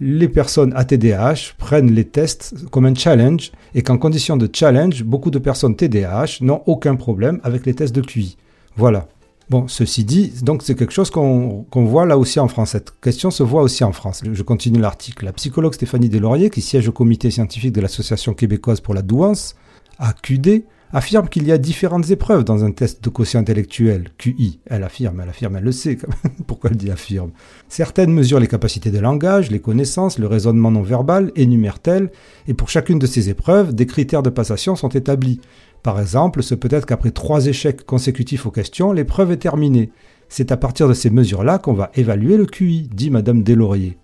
les 0.00 0.28
personnes 0.28 0.72
à 0.76 0.84
TDAH 0.84 1.54
prennent 1.58 1.92
les 1.92 2.04
tests 2.04 2.54
comme 2.70 2.86
un 2.86 2.94
challenge 2.94 3.52
et 3.74 3.82
qu'en 3.82 3.98
condition 3.98 4.36
de 4.36 4.48
challenge, 4.52 5.02
beaucoup 5.02 5.30
de 5.30 5.38
personnes 5.38 5.76
TDAH 5.76 6.38
n'ont 6.40 6.62
aucun 6.66 6.96
problème 6.96 7.40
avec 7.42 7.66
les 7.66 7.74
tests 7.74 7.94
de 7.94 8.00
QI. 8.00 8.36
Voilà. 8.76 9.08
Bon, 9.50 9.66
ceci 9.66 10.04
dit, 10.04 10.32
donc 10.42 10.62
c'est 10.62 10.74
quelque 10.74 10.92
chose 10.92 11.10
qu'on 11.10 11.64
voit 11.72 12.04
là 12.04 12.18
aussi 12.18 12.38
en 12.38 12.48
France. 12.48 12.70
Cette 12.70 12.92
question 13.00 13.30
se 13.30 13.42
voit 13.42 13.62
aussi 13.62 13.82
en 13.82 13.92
France. 13.92 14.22
Je 14.30 14.42
continue 14.42 14.78
l'article. 14.78 15.24
La 15.24 15.32
psychologue 15.32 15.72
Stéphanie 15.72 16.10
Deslauriers, 16.10 16.50
qui 16.50 16.60
siège 16.60 16.86
au 16.86 16.92
comité 16.92 17.30
scientifique 17.30 17.72
de 17.72 17.80
l'Association 17.80 18.34
québécoise 18.34 18.80
pour 18.80 18.92
la 18.92 19.00
douance, 19.00 19.56
AQD, 19.98 20.64
affirme 20.92 21.28
qu'il 21.28 21.46
y 21.46 21.52
a 21.52 21.58
différentes 21.58 22.10
épreuves 22.10 22.44
dans 22.44 22.64
un 22.64 22.70
test 22.70 23.04
de 23.04 23.10
quotient 23.10 23.40
intellectuel, 23.40 24.08
QI. 24.16 24.60
Elle 24.66 24.82
affirme, 24.82 25.20
elle 25.20 25.28
affirme, 25.28 25.56
elle 25.56 25.64
le 25.64 25.72
sait. 25.72 25.98
Pourquoi 26.46 26.70
elle 26.70 26.76
dit 26.76 26.90
affirme? 26.90 27.30
Certaines 27.68 28.12
mesurent 28.12 28.40
les 28.40 28.46
capacités 28.46 28.90
de 28.90 28.98
langage, 28.98 29.50
les 29.50 29.60
connaissances, 29.60 30.18
le 30.18 30.26
raisonnement 30.26 30.70
non 30.70 30.82
verbal, 30.82 31.32
énumèrent-elles, 31.36 32.10
et 32.46 32.54
pour 32.54 32.70
chacune 32.70 32.98
de 32.98 33.06
ces 33.06 33.28
épreuves, 33.28 33.74
des 33.74 33.86
critères 33.86 34.22
de 34.22 34.30
passation 34.30 34.76
sont 34.76 34.88
établis. 34.88 35.40
Par 35.82 36.00
exemple, 36.00 36.42
ce 36.42 36.54
peut 36.54 36.68
être 36.70 36.86
qu'après 36.86 37.10
trois 37.10 37.46
échecs 37.46 37.84
consécutifs 37.84 38.46
aux 38.46 38.50
questions, 38.50 38.92
l'épreuve 38.92 39.32
est 39.32 39.36
terminée. 39.36 39.90
C'est 40.28 40.52
à 40.52 40.56
partir 40.56 40.88
de 40.88 40.94
ces 40.94 41.10
mesures-là 41.10 41.58
qu'on 41.58 41.72
va 41.72 41.90
évaluer 41.94 42.36
le 42.36 42.46
QI, 42.46 42.88
dit 42.92 43.10
Madame 43.10 43.42
Deslauriers. 43.42 43.98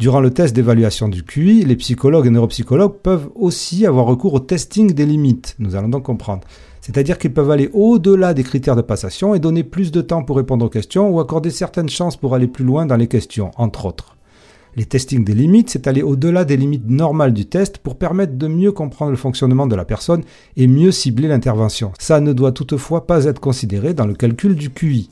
Durant 0.00 0.20
le 0.20 0.30
test 0.30 0.56
d'évaluation 0.56 1.10
du 1.10 1.24
QI, 1.24 1.62
les 1.62 1.76
psychologues 1.76 2.26
et 2.26 2.30
neuropsychologues 2.30 3.00
peuvent 3.02 3.28
aussi 3.34 3.84
avoir 3.84 4.06
recours 4.06 4.32
au 4.32 4.40
testing 4.40 4.94
des 4.94 5.04
limites. 5.04 5.56
Nous 5.58 5.76
allons 5.76 5.90
donc 5.90 6.04
comprendre. 6.04 6.40
C'est-à-dire 6.80 7.18
qu'ils 7.18 7.34
peuvent 7.34 7.50
aller 7.50 7.68
au-delà 7.74 8.32
des 8.32 8.42
critères 8.42 8.76
de 8.76 8.80
passation 8.80 9.34
et 9.34 9.40
donner 9.40 9.62
plus 9.62 9.92
de 9.92 10.00
temps 10.00 10.22
pour 10.22 10.38
répondre 10.38 10.64
aux 10.64 10.70
questions 10.70 11.10
ou 11.10 11.20
accorder 11.20 11.50
certaines 11.50 11.90
chances 11.90 12.16
pour 12.16 12.34
aller 12.34 12.46
plus 12.46 12.64
loin 12.64 12.86
dans 12.86 12.96
les 12.96 13.08
questions, 13.08 13.50
entre 13.58 13.84
autres. 13.84 14.16
Les 14.74 14.86
testings 14.86 15.22
des 15.22 15.34
limites, 15.34 15.68
c'est 15.68 15.86
aller 15.86 16.02
au-delà 16.02 16.46
des 16.46 16.56
limites 16.56 16.88
normales 16.88 17.34
du 17.34 17.44
test 17.44 17.76
pour 17.76 17.96
permettre 17.96 18.38
de 18.38 18.46
mieux 18.46 18.72
comprendre 18.72 19.10
le 19.10 19.18
fonctionnement 19.18 19.66
de 19.66 19.76
la 19.76 19.84
personne 19.84 20.22
et 20.56 20.66
mieux 20.66 20.92
cibler 20.92 21.28
l'intervention. 21.28 21.92
Ça 21.98 22.20
ne 22.20 22.32
doit 22.32 22.52
toutefois 22.52 23.06
pas 23.06 23.26
être 23.26 23.40
considéré 23.40 23.92
dans 23.92 24.06
le 24.06 24.14
calcul 24.14 24.54
du 24.54 24.70
QI. 24.70 25.10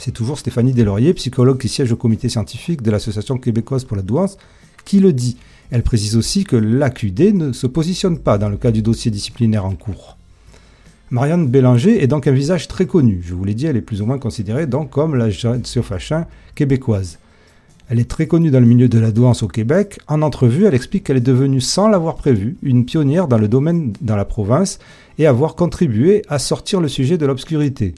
C'est 0.00 0.12
toujours 0.12 0.38
Stéphanie 0.38 0.72
Deslauriers, 0.72 1.12
psychologue 1.12 1.60
qui 1.60 1.68
siège 1.68 1.92
au 1.92 1.96
comité 1.96 2.30
scientifique 2.30 2.80
de 2.80 2.90
l'Association 2.90 3.36
québécoise 3.36 3.84
pour 3.84 3.98
la 3.98 4.02
douance, 4.02 4.38
qui 4.86 4.98
le 4.98 5.12
dit. 5.12 5.36
Elle 5.70 5.82
précise 5.82 6.16
aussi 6.16 6.44
que 6.44 6.56
l'AQD 6.56 7.34
ne 7.34 7.52
se 7.52 7.66
positionne 7.66 8.18
pas 8.18 8.38
dans 8.38 8.48
le 8.48 8.56
cas 8.56 8.70
du 8.70 8.80
dossier 8.80 9.10
disciplinaire 9.10 9.66
en 9.66 9.74
cours. 9.74 10.16
Marianne 11.10 11.48
Bélanger 11.48 12.02
est 12.02 12.06
donc 12.06 12.26
un 12.26 12.32
visage 12.32 12.66
très 12.66 12.86
connu. 12.86 13.20
Je 13.22 13.34
vous 13.34 13.44
l'ai 13.44 13.52
dit, 13.52 13.66
elle 13.66 13.76
est 13.76 13.82
plus 13.82 14.00
ou 14.00 14.06
moins 14.06 14.18
considérée 14.18 14.66
donc 14.66 14.88
comme 14.88 15.16
la 15.16 15.30
Fachin 15.30 16.24
québécoise. 16.54 17.18
Elle 17.90 18.00
est 18.00 18.08
très 18.08 18.26
connue 18.26 18.50
dans 18.50 18.60
le 18.60 18.66
milieu 18.66 18.88
de 18.88 18.98
la 18.98 19.10
douance 19.10 19.42
au 19.42 19.48
Québec. 19.48 19.98
En 20.08 20.22
entrevue, 20.22 20.64
elle 20.64 20.74
explique 20.74 21.04
qu'elle 21.04 21.18
est 21.18 21.20
devenue, 21.20 21.60
sans 21.60 21.88
l'avoir 21.88 22.14
prévu, 22.14 22.56
une 22.62 22.86
pionnière 22.86 23.28
dans 23.28 23.36
le 23.36 23.48
domaine 23.48 23.92
dans 24.00 24.16
la 24.16 24.24
province 24.24 24.78
et 25.18 25.26
avoir 25.26 25.56
contribué 25.56 26.22
à 26.30 26.38
sortir 26.38 26.80
le 26.80 26.88
sujet 26.88 27.18
de 27.18 27.26
l'obscurité. 27.26 27.94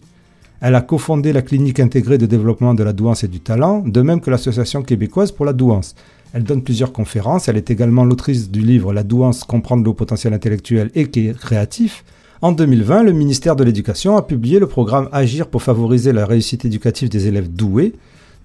Elle 0.65 0.77
a 0.77 0.81
cofondé 0.81 1.33
la 1.33 1.43
clinique 1.43 1.81
intégrée 1.81 2.19
de 2.19 2.27
développement 2.27 2.73
de 2.73 2.85
la 2.85 2.93
douance 2.93 3.25
et 3.25 3.29
du 3.29 3.41
talent, 3.41 3.83
de 3.85 4.01
même 4.01 4.21
que 4.21 4.31
l'Association 4.31 4.83
québécoise 4.83 5.33
pour 5.33 5.45
la 5.45 5.53
douance. 5.53 5.97
Elle 6.35 6.45
donne 6.45 6.63
plusieurs 6.63 6.93
conférences, 6.93 7.49
elle 7.49 7.57
est 7.57 7.69
également 7.69 8.05
l'autrice 8.05 8.49
du 8.49 8.61
livre 8.61 8.93
La 8.93 9.03
douance, 9.03 9.43
comprendre 9.43 9.85
le 9.85 9.93
potentiel 9.93 10.33
intellectuel 10.33 10.93
et 10.95 11.09
créatif. 11.09 12.05
En 12.43 12.53
2020, 12.53 13.03
le 13.03 13.11
ministère 13.11 13.57
de 13.57 13.65
l'Éducation 13.65 14.17
a 14.17 14.23
publié 14.23 14.61
le 14.61 14.69
programme 14.69 15.09
Agir 15.11 15.49
pour 15.49 15.65
favoriser 15.65 16.13
la 16.13 16.27
réussite 16.27 16.65
éducative 16.65 17.09
des 17.09 17.27
élèves 17.27 17.53
doués, 17.53 17.95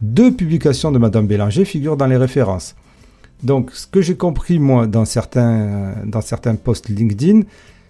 deux 0.01 0.31
publications 0.31 0.91
de 0.91 0.97
Madame 0.97 1.27
Bélanger 1.27 1.65
figurent 1.65 1.97
dans 1.97 2.07
les 2.07 2.17
références. 2.17 2.75
Donc, 3.43 3.69
ce 3.73 3.85
que 3.85 4.01
j'ai 4.01 4.17
compris, 4.17 4.57
moi, 4.57 4.87
dans 4.87 5.05
certains, 5.05 5.93
dans 6.03 6.21
certains 6.21 6.55
posts 6.55 6.89
LinkedIn, 6.89 7.41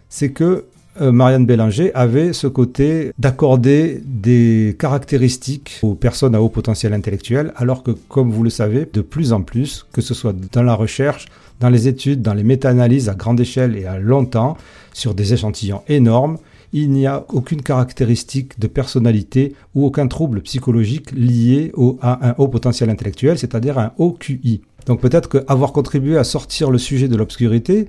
c'est 0.09 0.31
que 0.31 0.65
Marianne 0.99 1.45
Bélanger 1.45 1.93
avait 1.93 2.33
ce 2.33 2.47
côté 2.47 3.11
d'accorder 3.17 4.01
des 4.05 4.75
caractéristiques 4.79 5.79
aux 5.83 5.95
personnes 5.95 6.35
à 6.35 6.41
haut 6.41 6.49
potentiel 6.49 6.93
intellectuel, 6.93 7.53
alors 7.55 7.83
que, 7.83 7.91
comme 7.91 8.31
vous 8.31 8.43
le 8.43 8.49
savez, 8.49 8.87
de 8.91 9.01
plus 9.01 9.33
en 9.33 9.41
plus, 9.41 9.85
que 9.93 10.01
ce 10.01 10.13
soit 10.13 10.35
dans 10.51 10.63
la 10.63 10.73
recherche, 10.73 11.25
dans 11.59 11.69
les 11.69 11.87
études, 11.87 12.21
dans 12.21 12.33
les 12.33 12.43
méta-analyses 12.43 13.09
à 13.09 13.15
grande 13.15 13.39
échelle 13.39 13.75
et 13.75 13.85
à 13.85 13.99
long 13.99 14.25
temps, 14.25 14.57
sur 14.93 15.13
des 15.13 15.33
échantillons 15.33 15.81
énormes, 15.87 16.37
il 16.73 16.91
n'y 16.91 17.07
a 17.07 17.25
aucune 17.29 17.61
caractéristique 17.61 18.59
de 18.59 18.67
personnalité 18.67 19.55
ou 19.73 19.85
aucun 19.85 20.07
trouble 20.07 20.41
psychologique 20.41 21.11
lié 21.11 21.71
à 22.01 22.29
un 22.29 22.35
haut 22.37 22.47
potentiel 22.47 22.89
intellectuel, 22.89 23.37
c'est-à-dire 23.37 23.79
un 23.79 23.93
haut 23.97 24.11
QI. 24.11 24.61
Donc 24.85 25.01
peut-être 25.01 25.29
qu'avoir 25.29 25.71
contribué 25.73 26.17
à 26.17 26.23
sortir 26.23 26.69
le 26.69 26.77
sujet 26.77 27.07
de 27.07 27.15
l'obscurité, 27.15 27.87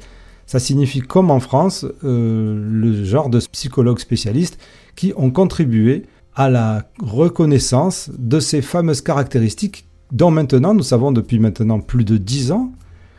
ça 0.49 0.59
signifie 0.59 1.01
comme 1.01 1.31
en 1.31 1.41
France 1.41 1.85
euh, 2.05 2.59
le 2.59 3.05
genre 3.05 3.29
de 3.29 3.39
psychologues 3.53 3.99
spécialistes 3.99 4.59
qui 4.97 5.13
ont 5.15 5.31
contribué 5.31 6.07
à 6.35 6.49
la 6.49 6.91
reconnaissance 7.01 8.11
de 8.19 8.41
ces 8.41 8.63
fameuses 8.63 9.03
caractéristiques 9.03 9.87
dont 10.11 10.31
maintenant 10.31 10.73
nous 10.73 10.83
savons 10.83 11.13
depuis 11.13 11.39
maintenant 11.39 11.81
plus 11.81 12.05
de 12.05 12.17
dix 12.17 12.51
ans 12.51 12.73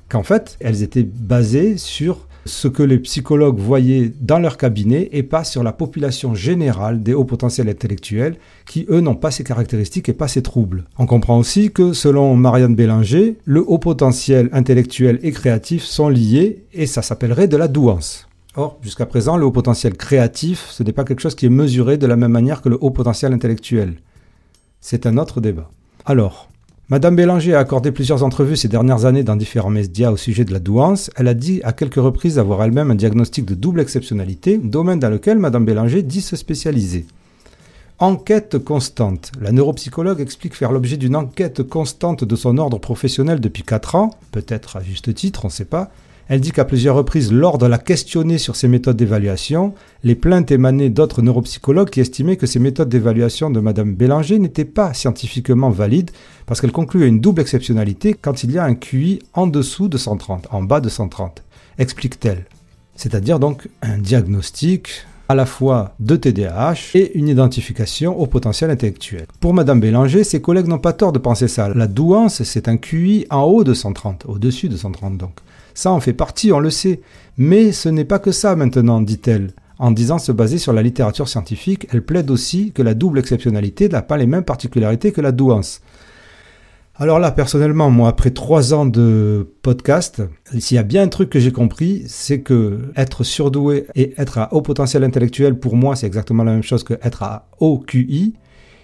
qu'en 0.09 0.23
fait 0.23 0.57
elles 0.59 0.81
étaient 0.81 1.03
basées 1.03 1.77
sur 1.77 2.27
ce 2.45 2.67
que 2.67 2.83
les 2.83 2.99
psychologues 2.99 3.59
voyaient 3.59 4.11
dans 4.19 4.39
leur 4.39 4.57
cabinet 4.57 5.09
et 5.11 5.23
pas 5.23 5.43
sur 5.43 5.63
la 5.63 5.73
population 5.73 6.35
générale 6.35 7.03
des 7.03 7.13
hauts 7.13 7.25
potentiels 7.25 7.69
intellectuels 7.69 8.37
qui, 8.65 8.85
eux, 8.89 9.01
n'ont 9.01 9.15
pas 9.15 9.31
ces 9.31 9.43
caractéristiques 9.43 10.09
et 10.09 10.13
pas 10.13 10.27
ces 10.27 10.41
troubles. 10.41 10.85
On 10.97 11.05
comprend 11.05 11.37
aussi 11.37 11.71
que, 11.71 11.93
selon 11.93 12.35
Marianne 12.35 12.75
Bélanger, 12.75 13.37
le 13.45 13.63
haut 13.65 13.77
potentiel 13.77 14.49
intellectuel 14.51 15.19
et 15.23 15.31
créatif 15.31 15.83
sont 15.83 16.09
liés 16.09 16.63
et 16.73 16.87
ça 16.87 17.01
s'appellerait 17.01 17.47
de 17.47 17.57
la 17.57 17.67
douance. 17.67 18.27
Or, 18.55 18.79
jusqu'à 18.81 19.05
présent, 19.05 19.37
le 19.37 19.45
haut 19.45 19.51
potentiel 19.51 19.95
créatif, 19.95 20.67
ce 20.71 20.83
n'est 20.83 20.91
pas 20.91 21.03
quelque 21.03 21.21
chose 21.21 21.35
qui 21.35 21.45
est 21.45 21.49
mesuré 21.49 21.97
de 21.97 22.07
la 22.07 22.15
même 22.15 22.31
manière 22.31 22.61
que 22.61 22.69
le 22.69 22.77
haut 22.81 22.91
potentiel 22.91 23.31
intellectuel. 23.33 23.95
C'est 24.81 25.05
un 25.05 25.17
autre 25.17 25.39
débat. 25.39 25.69
Alors, 26.05 26.49
Madame 26.91 27.15
Bélanger 27.15 27.53
a 27.53 27.59
accordé 27.59 27.91
plusieurs 27.91 28.23
entrevues 28.23 28.55
ces 28.55 28.67
dernières 28.67 29.05
années 29.05 29.21
dans 29.21 29.35
différents 29.35 29.69
médias 29.69 30.09
au 30.09 30.17
sujet 30.17 30.43
de 30.43 30.51
la 30.51 30.57
douance. 30.57 31.11
Elle 31.15 31.27
a 31.27 31.35
dit 31.35 31.61
à 31.63 31.71
quelques 31.71 32.01
reprises 32.01 32.39
avoir 32.39 32.63
elle-même 32.63 32.89
un 32.89 32.95
diagnostic 32.95 33.45
de 33.45 33.53
double 33.53 33.81
exceptionnalité, 33.81 34.57
domaine 34.57 34.99
dans 34.99 35.11
lequel 35.11 35.37
Madame 35.37 35.65
Bélanger 35.65 36.01
dit 36.01 36.21
se 36.21 36.35
spécialiser. 36.35 37.05
Enquête 37.99 38.57
constante. 38.57 39.31
La 39.39 39.51
neuropsychologue 39.51 40.19
explique 40.19 40.55
faire 40.55 40.71
l'objet 40.71 40.97
d'une 40.97 41.15
enquête 41.15 41.61
constante 41.61 42.23
de 42.23 42.35
son 42.35 42.57
ordre 42.57 42.79
professionnel 42.79 43.39
depuis 43.39 43.61
4 43.61 43.93
ans, 43.93 44.15
peut-être 44.31 44.77
à 44.77 44.81
juste 44.81 45.13
titre, 45.13 45.41
on 45.43 45.49
ne 45.49 45.53
sait 45.53 45.65
pas, 45.65 45.91
elle 46.29 46.41
dit 46.41 46.51
qu'à 46.51 46.63
plusieurs 46.63 46.95
reprises, 46.95 47.33
l'ordre 47.33 47.67
l'a 47.67 47.79
questionné 47.79 48.37
sur 48.37 48.55
ses 48.55 48.67
méthodes 48.67 48.95
d'évaluation. 48.95 49.73
Les 50.03 50.13
plaintes 50.13 50.51
émanaient 50.51 50.91
d'autres 50.91 51.23
neuropsychologues 51.23 51.89
qui 51.89 52.01
estimaient 52.01 52.37
que 52.37 52.45
ces 52.45 52.59
méthodes 52.59 52.87
d'évaluation 52.87 53.49
de 53.49 53.59
Mme 53.59 53.95
Bélanger 53.95 54.37
n'étaient 54.37 54.63
pas 54.63 54.93
scientifiquement 54.93 55.71
valides 55.71 56.11
parce 56.45 56.61
qu'elles 56.61 56.71
concluent 56.71 57.03
à 57.03 57.07
une 57.07 57.19
double 57.19 57.41
exceptionnalité 57.41 58.13
quand 58.13 58.43
il 58.43 58.51
y 58.51 58.59
a 58.59 58.63
un 58.63 58.75
QI 58.75 59.23
en 59.33 59.47
dessous 59.47 59.87
de 59.87 59.97
130, 59.97 60.49
en 60.51 60.61
bas 60.61 60.81
de 60.81 60.89
130. 60.89 61.41
Explique-t-elle. 61.79 62.45
C'est-à-dire 62.95 63.39
donc 63.39 63.67
un 63.81 63.97
diagnostic 63.97 65.07
à 65.29 65.35
la 65.35 65.47
fois 65.47 65.95
de 65.99 66.15
TDAH 66.15 66.91
et 66.93 67.17
une 67.17 67.27
identification 67.27 68.19
au 68.19 68.27
potentiel 68.27 68.69
intellectuel. 68.69 69.25
Pour 69.39 69.55
Madame 69.55 69.79
Bélanger, 69.79 70.23
ses 70.23 70.41
collègues 70.41 70.67
n'ont 70.67 70.77
pas 70.77 70.93
tort 70.93 71.11
de 71.11 71.19
penser 71.19 71.47
ça. 71.47 71.69
La 71.69 71.87
douance, 71.87 72.43
c'est 72.43 72.67
un 72.67 72.77
QI 72.77 73.25
en 73.31 73.43
haut 73.43 73.63
de 73.63 73.73
130, 73.73 74.25
au-dessus 74.27 74.69
de 74.69 74.77
130 74.77 75.17
donc. 75.17 75.33
Ça 75.79 75.93
en 75.93 76.01
fait 76.01 76.11
partie, 76.11 76.51
on 76.51 76.59
le 76.59 76.71
sait. 76.71 76.99
Mais 77.37 77.71
ce 77.71 77.87
n'est 77.87 78.03
pas 78.03 78.19
que 78.19 78.33
ça 78.33 78.57
maintenant, 78.57 78.99
dit-elle. 78.99 79.51
En 79.77 79.91
disant 79.91 80.17
se 80.17 80.33
baser 80.33 80.57
sur 80.57 80.73
la 80.73 80.81
littérature 80.81 81.29
scientifique, 81.29 81.87
elle 81.93 82.03
plaide 82.03 82.31
aussi 82.31 82.73
que 82.73 82.81
la 82.81 82.93
double 82.93 83.19
exceptionnalité 83.19 83.87
n'a 83.87 84.01
pas 84.01 84.17
les 84.17 84.25
mêmes 84.25 84.43
particularités 84.43 85.13
que 85.13 85.21
la 85.21 85.31
douance. 85.31 85.79
Alors 86.95 87.17
là, 87.17 87.31
personnellement, 87.31 87.89
moi, 87.91 88.09
après 88.09 88.31
trois 88.31 88.73
ans 88.73 88.85
de 88.85 89.53
podcast, 89.61 90.21
s'il 90.57 90.75
y 90.75 90.79
a 90.79 90.83
bien 90.83 91.03
un 91.03 91.07
truc 91.07 91.29
que 91.29 91.39
j'ai 91.39 91.53
compris, 91.53 92.03
c'est 92.07 92.41
que 92.41 92.91
être 92.97 93.23
surdoué 93.23 93.87
et 93.95 94.13
être 94.17 94.37
à 94.37 94.53
haut 94.53 94.61
potentiel 94.61 95.05
intellectuel, 95.05 95.57
pour 95.57 95.77
moi, 95.77 95.95
c'est 95.95 96.07
exactement 96.07 96.43
la 96.43 96.51
même 96.51 96.61
chose 96.61 96.83
que 96.83 96.95
être 97.01 97.23
à 97.23 97.47
haut 97.61 97.79
QI. 97.79 98.33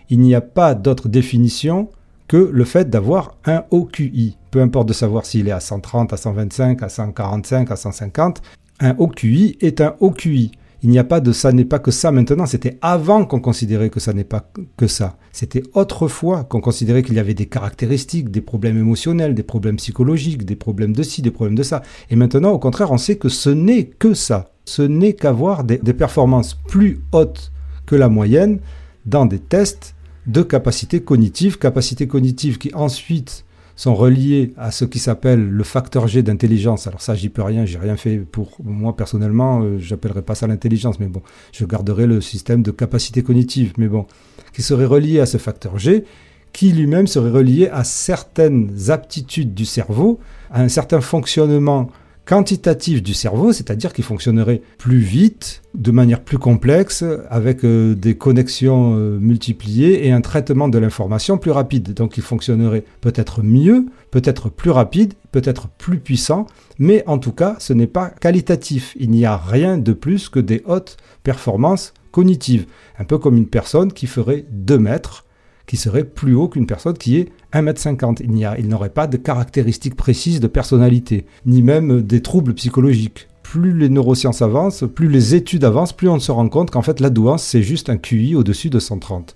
Il 0.09 0.21
n'y 0.21 0.33
a 0.33 0.39
pas 0.39 0.75
d'autre 0.75 1.09
définition 1.09 1.89
que 2.29 2.37
le 2.37 2.63
fait 2.63 2.89
d'avoir 2.89 3.35
un 3.43 3.65
haut 3.69 3.83
QI. 3.83 4.37
Peu 4.55 4.61
importe 4.61 4.87
de 4.87 4.93
savoir 4.93 5.25
s'il 5.25 5.49
est 5.49 5.51
à 5.51 5.59
130, 5.59 6.13
à 6.13 6.15
125, 6.15 6.81
à 6.81 6.87
145, 6.87 7.71
à 7.71 7.75
150, 7.75 8.41
un 8.79 8.95
haut 8.97 9.09
QI 9.09 9.57
est 9.59 9.81
un 9.81 9.95
haut 9.99 10.11
QI. 10.11 10.51
Il 10.81 10.89
n'y 10.91 10.97
a 10.97 11.03
pas 11.03 11.19
de 11.19 11.33
ça 11.33 11.51
n'est 11.51 11.65
pas 11.65 11.79
que 11.79 11.91
ça 11.91 12.13
maintenant, 12.13 12.45
c'était 12.45 12.77
avant 12.81 13.25
qu'on 13.25 13.41
considérait 13.41 13.89
que 13.89 13.99
ça 13.99 14.13
n'est 14.13 14.23
pas 14.23 14.49
que 14.77 14.87
ça. 14.87 15.17
C'était 15.33 15.61
autrefois 15.73 16.45
qu'on 16.45 16.61
considérait 16.61 17.03
qu'il 17.03 17.15
y 17.15 17.19
avait 17.19 17.33
des 17.33 17.47
caractéristiques, 17.47 18.31
des 18.31 18.39
problèmes 18.39 18.77
émotionnels, 18.77 19.35
des 19.35 19.43
problèmes 19.43 19.75
psychologiques, 19.75 20.45
des 20.45 20.55
problèmes 20.55 20.93
de 20.93 21.03
ci, 21.03 21.21
des 21.21 21.31
problèmes 21.31 21.57
de 21.57 21.63
ça. 21.63 21.81
Et 22.09 22.15
maintenant, 22.15 22.51
au 22.51 22.59
contraire, 22.59 22.93
on 22.93 22.97
sait 22.97 23.17
que 23.17 23.27
ce 23.27 23.49
n'est 23.49 23.83
que 23.83 24.13
ça. 24.13 24.53
Ce 24.63 24.83
n'est 24.83 25.15
qu'avoir 25.15 25.65
des, 25.65 25.79
des 25.79 25.93
performances 25.93 26.53
plus 26.53 27.01
hautes 27.11 27.51
que 27.85 27.97
la 27.97 28.07
moyenne 28.07 28.61
dans 29.05 29.25
des 29.25 29.39
tests 29.39 29.95
de 30.27 30.43
capacité 30.43 31.01
cognitive, 31.01 31.57
capacité 31.57 32.07
cognitive 32.07 32.57
qui 32.57 32.73
ensuite 32.73 33.44
sont 33.75 33.93
reliés 33.93 34.53
à 34.57 34.71
ce 34.71 34.85
qui 34.85 34.99
s'appelle 34.99 35.49
le 35.49 35.63
facteur 35.63 36.07
G 36.07 36.23
d'intelligence. 36.23 36.87
Alors 36.87 37.01
ça, 37.01 37.15
j'y 37.15 37.29
peux 37.29 37.43
rien, 37.43 37.65
j'ai 37.65 37.77
rien 37.77 37.97
fait 37.97 38.17
pour 38.17 38.57
moi 38.63 38.95
personnellement, 38.95 39.61
euh, 39.61 39.77
j'appellerai 39.79 40.21
pas 40.21 40.35
ça 40.35 40.47
l'intelligence, 40.47 40.99
mais 40.99 41.07
bon, 41.07 41.21
je 41.51 41.65
garderai 41.65 42.07
le 42.07 42.21
système 42.21 42.61
de 42.61 42.71
capacité 42.71 43.21
cognitive, 43.21 43.73
mais 43.77 43.87
bon, 43.87 44.05
qui 44.53 44.61
serait 44.61 44.85
relié 44.85 45.19
à 45.19 45.25
ce 45.25 45.37
facteur 45.37 45.77
G, 45.77 46.05
qui 46.53 46.71
lui-même 46.71 47.07
serait 47.07 47.31
relié 47.31 47.67
à 47.67 47.83
certaines 47.83 48.89
aptitudes 48.89 49.53
du 49.53 49.65
cerveau, 49.65 50.19
à 50.51 50.61
un 50.61 50.69
certain 50.69 51.01
fonctionnement 51.01 51.89
quantitatif 52.25 53.03
du 53.03 53.13
cerveau, 53.13 53.53
c'est-à-dire 53.53 53.93
qu'il 53.93 54.03
fonctionnerait 54.03 54.61
plus 54.77 54.97
vite, 54.97 55.61
de 55.75 55.91
manière 55.91 56.21
plus 56.21 56.37
complexe, 56.37 57.03
avec 57.29 57.63
euh, 57.63 57.93
des 57.93 58.15
connexions 58.15 58.95
euh, 58.97 59.19
multipliées 59.19 60.07
et 60.07 60.11
un 60.11 60.21
traitement 60.21 60.67
de 60.67 60.77
l'information 60.77 61.37
plus 61.37 61.51
rapide. 61.51 61.93
Donc 61.93 62.17
il 62.17 62.23
fonctionnerait 62.23 62.83
peut-être 63.01 63.43
mieux, 63.43 63.85
peut-être 64.11 64.49
plus 64.49 64.71
rapide, 64.71 65.13
peut-être 65.31 65.67
plus 65.67 65.99
puissant, 65.99 66.47
mais 66.79 67.03
en 67.07 67.19
tout 67.19 67.31
cas 67.31 67.55
ce 67.59 67.73
n'est 67.73 67.87
pas 67.87 68.09
qualitatif. 68.09 68.95
Il 68.99 69.11
n'y 69.11 69.25
a 69.25 69.37
rien 69.37 69.77
de 69.77 69.93
plus 69.93 70.29
que 70.29 70.39
des 70.39 70.63
hautes 70.65 70.97
performances 71.23 71.93
cognitives. 72.11 72.65
Un 72.97 73.03
peu 73.03 73.17
comme 73.17 73.37
une 73.37 73.47
personne 73.47 73.93
qui 73.93 74.07
ferait 74.07 74.45
2 74.49 74.79
mètres 74.79 75.25
qui 75.67 75.77
serait 75.77 76.03
plus 76.03 76.35
haut 76.35 76.47
qu'une 76.47 76.67
personne 76.67 76.97
qui 76.97 77.17
est 77.17 77.29
1m50. 77.53 78.17
Il, 78.23 78.31
n'y 78.31 78.45
a, 78.45 78.57
il 78.59 78.67
n'aurait 78.67 78.89
pas 78.89 79.07
de 79.07 79.17
caractéristiques 79.17 79.95
précises 79.95 80.39
de 80.39 80.47
personnalité, 80.47 81.25
ni 81.45 81.61
même 81.61 82.01
des 82.01 82.21
troubles 82.21 82.53
psychologiques. 82.53 83.27
Plus 83.43 83.77
les 83.77 83.89
neurosciences 83.89 84.41
avancent, 84.41 84.83
plus 84.93 85.07
les 85.07 85.35
études 85.35 85.63
avancent, 85.63 85.93
plus 85.93 86.09
on 86.09 86.19
se 86.19 86.31
rend 86.31 86.49
compte 86.49 86.71
qu'en 86.71 86.81
fait 86.81 86.99
la 86.99 87.09
douance, 87.09 87.43
c'est 87.43 87.61
juste 87.61 87.89
un 87.89 87.97
QI 87.97 88.35
au-dessus 88.35 88.69
de 88.69 88.79
130. 88.79 89.35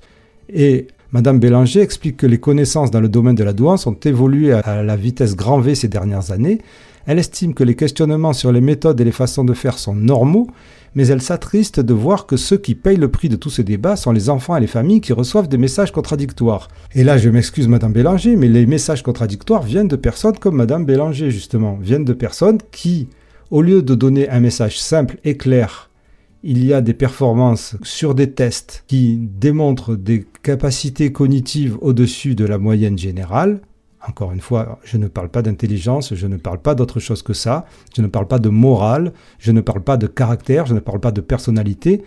Et 0.51 0.87
Madame 1.11 1.39
Bélanger 1.39 1.81
explique 1.81 2.17
que 2.17 2.27
les 2.27 2.39
connaissances 2.39 2.91
dans 2.91 3.01
le 3.01 3.09
domaine 3.09 3.35
de 3.35 3.43
la 3.43 3.53
douance 3.53 3.87
ont 3.87 3.97
évolué 4.03 4.51
à 4.53 4.83
la 4.83 4.95
vitesse 4.95 5.35
grand 5.35 5.59
V 5.59 5.73
ces 5.73 5.87
dernières 5.87 6.31
années. 6.31 6.59
Elle 7.05 7.19
estime 7.19 7.53
que 7.53 7.63
les 7.63 7.75
questionnements 7.75 8.33
sur 8.33 8.51
les 8.51 8.61
méthodes 8.61 8.99
et 8.99 9.03
les 9.03 9.11
façons 9.11 9.43
de 9.43 9.53
faire 9.53 9.77
sont 9.77 9.95
normaux, 9.95 10.47
mais 10.95 11.07
elle 11.07 11.21
s'attriste 11.21 11.79
de 11.79 11.93
voir 11.93 12.25
que 12.25 12.37
ceux 12.37 12.57
qui 12.57 12.75
payent 12.75 12.97
le 12.97 13.09
prix 13.09 13.29
de 13.29 13.35
tous 13.35 13.49
ces 13.49 13.63
débats 13.63 13.95
sont 13.95 14.11
les 14.11 14.29
enfants 14.29 14.55
et 14.55 14.61
les 14.61 14.67
familles 14.67 15.01
qui 15.01 15.13
reçoivent 15.13 15.47
des 15.47 15.57
messages 15.57 15.91
contradictoires. 15.91 16.67
Et 16.93 17.03
là, 17.03 17.17
je 17.17 17.29
m'excuse, 17.29 17.67
Madame 17.67 17.93
Bélanger, 17.93 18.35
mais 18.35 18.47
les 18.47 18.65
messages 18.65 19.03
contradictoires 19.03 19.63
viennent 19.63 19.87
de 19.87 19.95
personnes 19.95 20.37
comme 20.37 20.55
Madame 20.55 20.85
Bélanger, 20.85 21.31
justement, 21.31 21.77
viennent 21.81 22.05
de 22.05 22.13
personnes 22.13 22.59
qui, 22.71 23.07
au 23.51 23.61
lieu 23.61 23.81
de 23.81 23.95
donner 23.95 24.29
un 24.29 24.39
message 24.39 24.79
simple 24.79 25.17
et 25.23 25.37
clair, 25.37 25.89
il 26.43 26.65
y 26.65 26.73
a 26.73 26.81
des 26.81 26.93
performances 26.93 27.75
sur 27.83 28.15
des 28.15 28.31
tests 28.31 28.83
qui 28.87 29.17
démontrent 29.17 29.95
des 29.95 30.25
capacités 30.41 31.11
cognitives 31.11 31.77
au-dessus 31.81 32.33
de 32.33 32.45
la 32.45 32.57
moyenne 32.57 32.97
générale, 32.97 33.61
encore 34.07 34.31
une 34.31 34.41
fois, 34.41 34.79
je 34.83 34.97
ne 34.97 35.07
parle 35.07 35.29
pas 35.29 35.41
d'intelligence, 35.41 36.13
je 36.15 36.27
ne 36.27 36.37
parle 36.37 36.59
pas 36.59 36.75
d'autre 36.75 36.99
chose 36.99 37.21
que 37.21 37.33
ça, 37.33 37.65
je 37.95 38.01
ne 38.01 38.07
parle 38.07 38.27
pas 38.27 38.39
de 38.39 38.49
morale, 38.49 39.13
je 39.39 39.51
ne 39.51 39.61
parle 39.61 39.81
pas 39.81 39.97
de 39.97 40.07
caractère, 40.07 40.65
je 40.65 40.73
ne 40.73 40.79
parle 40.79 40.99
pas 40.99 41.11
de 41.11 41.21
personnalité. 41.21 42.03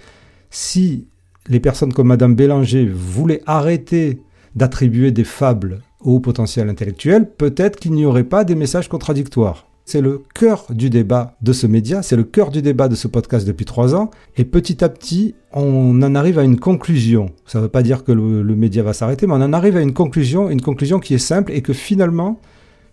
Si 0.51 1.07
les 1.49 1.61
personnes 1.61 1.93
comme 1.93 2.09
Madame 2.09 2.35
Bélanger 2.35 2.87
voulaient 2.87 3.43
arrêter 3.47 4.23
d'attribuer 4.55 5.11
des 5.11 5.25
fables 5.25 5.81
au 6.01 6.21
potentiel 6.21 6.69
intellectuel, 6.69 7.31
peut-être 7.31 7.79
qu'il 7.79 7.93
n'y 7.93 8.07
aurait 8.07 8.25
pas 8.25 8.45
des 8.45 8.55
messages 8.55 8.89
contradictoires. 8.89 9.67
C'est 9.85 10.01
le 10.01 10.23
cœur 10.35 10.67
du 10.71 10.91
débat 10.91 11.37
de 11.43 11.53
ce 11.53 11.67
média, 11.67 12.03
c'est 12.03 12.17
le 12.17 12.23
cœur 12.23 12.51
du 12.51 12.63
débat 12.63 12.89
de 12.89 12.95
ce 12.95 13.09
podcast 13.09 13.47
depuis 13.47 13.65
trois 13.65 13.95
ans. 13.95 14.11
Et 14.37 14.45
petit 14.45 14.85
à 14.85 14.89
petit, 14.89 15.35
on 15.53 16.01
en 16.03 16.15
arrive 16.15 16.39
à 16.39 16.45
une 16.45 16.59
conclusion. 16.59 17.27
Ça 17.47 17.59
ne 17.59 17.65
veut 17.65 17.69
pas 17.69 17.83
dire 17.83 18.05
que 18.05 18.13
le, 18.13 18.55
média 18.55 18.83
va 18.83 18.93
s'arrêter, 18.93 19.27
mais 19.27 19.35
on 19.35 19.43
en 19.43 19.53
arrive 19.53 19.77
à 19.77 19.81
une 19.81 19.93
conclusion, 19.93 20.51
une 20.51 20.63
conclusion 20.63 21.01
qui 21.01 21.15
est 21.15 21.19
simple 21.19 21.53
et 21.53 21.63
que 21.63 21.73
finalement, 21.73 22.41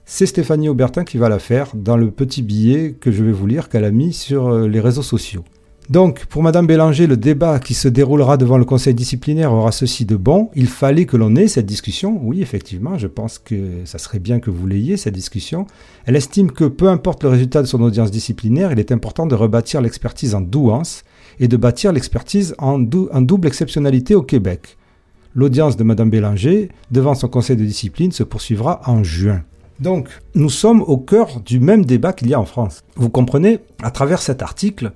c'est 0.06 0.26
Stéphanie 0.26 0.68
Aubertin 0.68 1.04
qui 1.04 1.18
va 1.18 1.30
la 1.30 1.38
faire 1.38 1.72
dans 1.76 1.96
le 1.96 2.10
petit 2.10 2.42
billet 2.42 2.96
que 3.00 3.12
je 3.12 3.24
vais 3.24 3.32
vous 3.32 3.46
lire 3.46 3.70
qu'elle 3.70 3.86
a 3.86 3.92
mis 3.92 4.12
sur 4.12 4.48
euh, 4.48 4.68
les 4.68 4.80
réseaux 4.80 5.04
sociaux. 5.04 5.44
Donc, 5.90 6.28
pour 6.28 6.44
Madame 6.44 6.68
Bélanger, 6.68 7.08
le 7.08 7.18
débat 7.18 7.58
qui 7.58 7.74
se 7.74 7.88
déroulera 7.88 8.38
devant 8.38 8.60
le 8.60 8.66
conseil 8.66 8.94
disciplinaire 8.94 9.52
aura 9.52 9.72
ceci 9.72 10.06
de 10.06 10.16
bon. 10.16 10.52
Il 10.54 10.68
fallait 10.68 11.08
que 11.08 11.18
l'on 11.18 11.36
ait 11.36 11.48
cette 11.48 11.66
discussion. 11.66 12.20
Oui, 12.22 12.44
effectivement, 12.44 13.00
je 13.00 13.08
pense 13.08 13.40
que 13.40 13.56
ça 13.86 13.98
serait 13.98 14.20
bien 14.20 14.40
que 14.40 14.52
vous 14.52 14.68
l'ayez, 14.68 14.98
cette 14.98 15.16
discussion. 15.16 15.66
Elle 16.06 16.16
estime 16.16 16.52
que 16.52 16.66
peu 16.66 16.90
importe 16.90 17.24
le 17.24 17.30
résultat 17.30 17.64
de 17.64 17.68
son 17.68 17.82
audience 17.82 18.12
disciplinaire, 18.12 18.72
il 18.72 18.80
est 18.80 18.92
important 18.92 19.26
de 19.26 19.34
rebâtir 19.34 19.82
l'expertise 19.82 20.36
en 20.36 20.42
douance 20.42 21.04
et 21.40 21.48
de 21.48 21.58
bâtir 21.58 21.92
l'expertise 21.92 22.54
en, 22.60 22.78
double 22.78 23.48
exceptionnalité 23.48 24.14
au 24.14 24.22
Québec. 24.22 24.78
L'audience 25.34 25.76
de 25.76 25.84
Madame 25.84 26.12
Bélanger 26.12 26.70
devant 26.92 27.16
son 27.16 27.30
conseil 27.30 27.58
de 27.58 27.66
discipline 27.66 28.12
se 28.12 28.24
poursuivra 28.24 28.82
en 28.86 29.04
juin. 29.04 29.42
Donc, 29.80 30.10
nous 30.36 30.50
sommes 30.50 30.84
au 30.84 30.98
cœur 30.98 31.40
du 31.40 31.60
même 31.60 31.84
débat 31.84 32.14
qu'il 32.14 32.30
y 32.30 32.36
a 32.36 32.40
en 32.40 32.46
France. 32.46 32.84
Vous 32.96 33.10
comprenez, 33.10 33.60
à 33.82 33.90
travers 33.90 34.22
cet 34.22 34.44
article, 34.44 34.92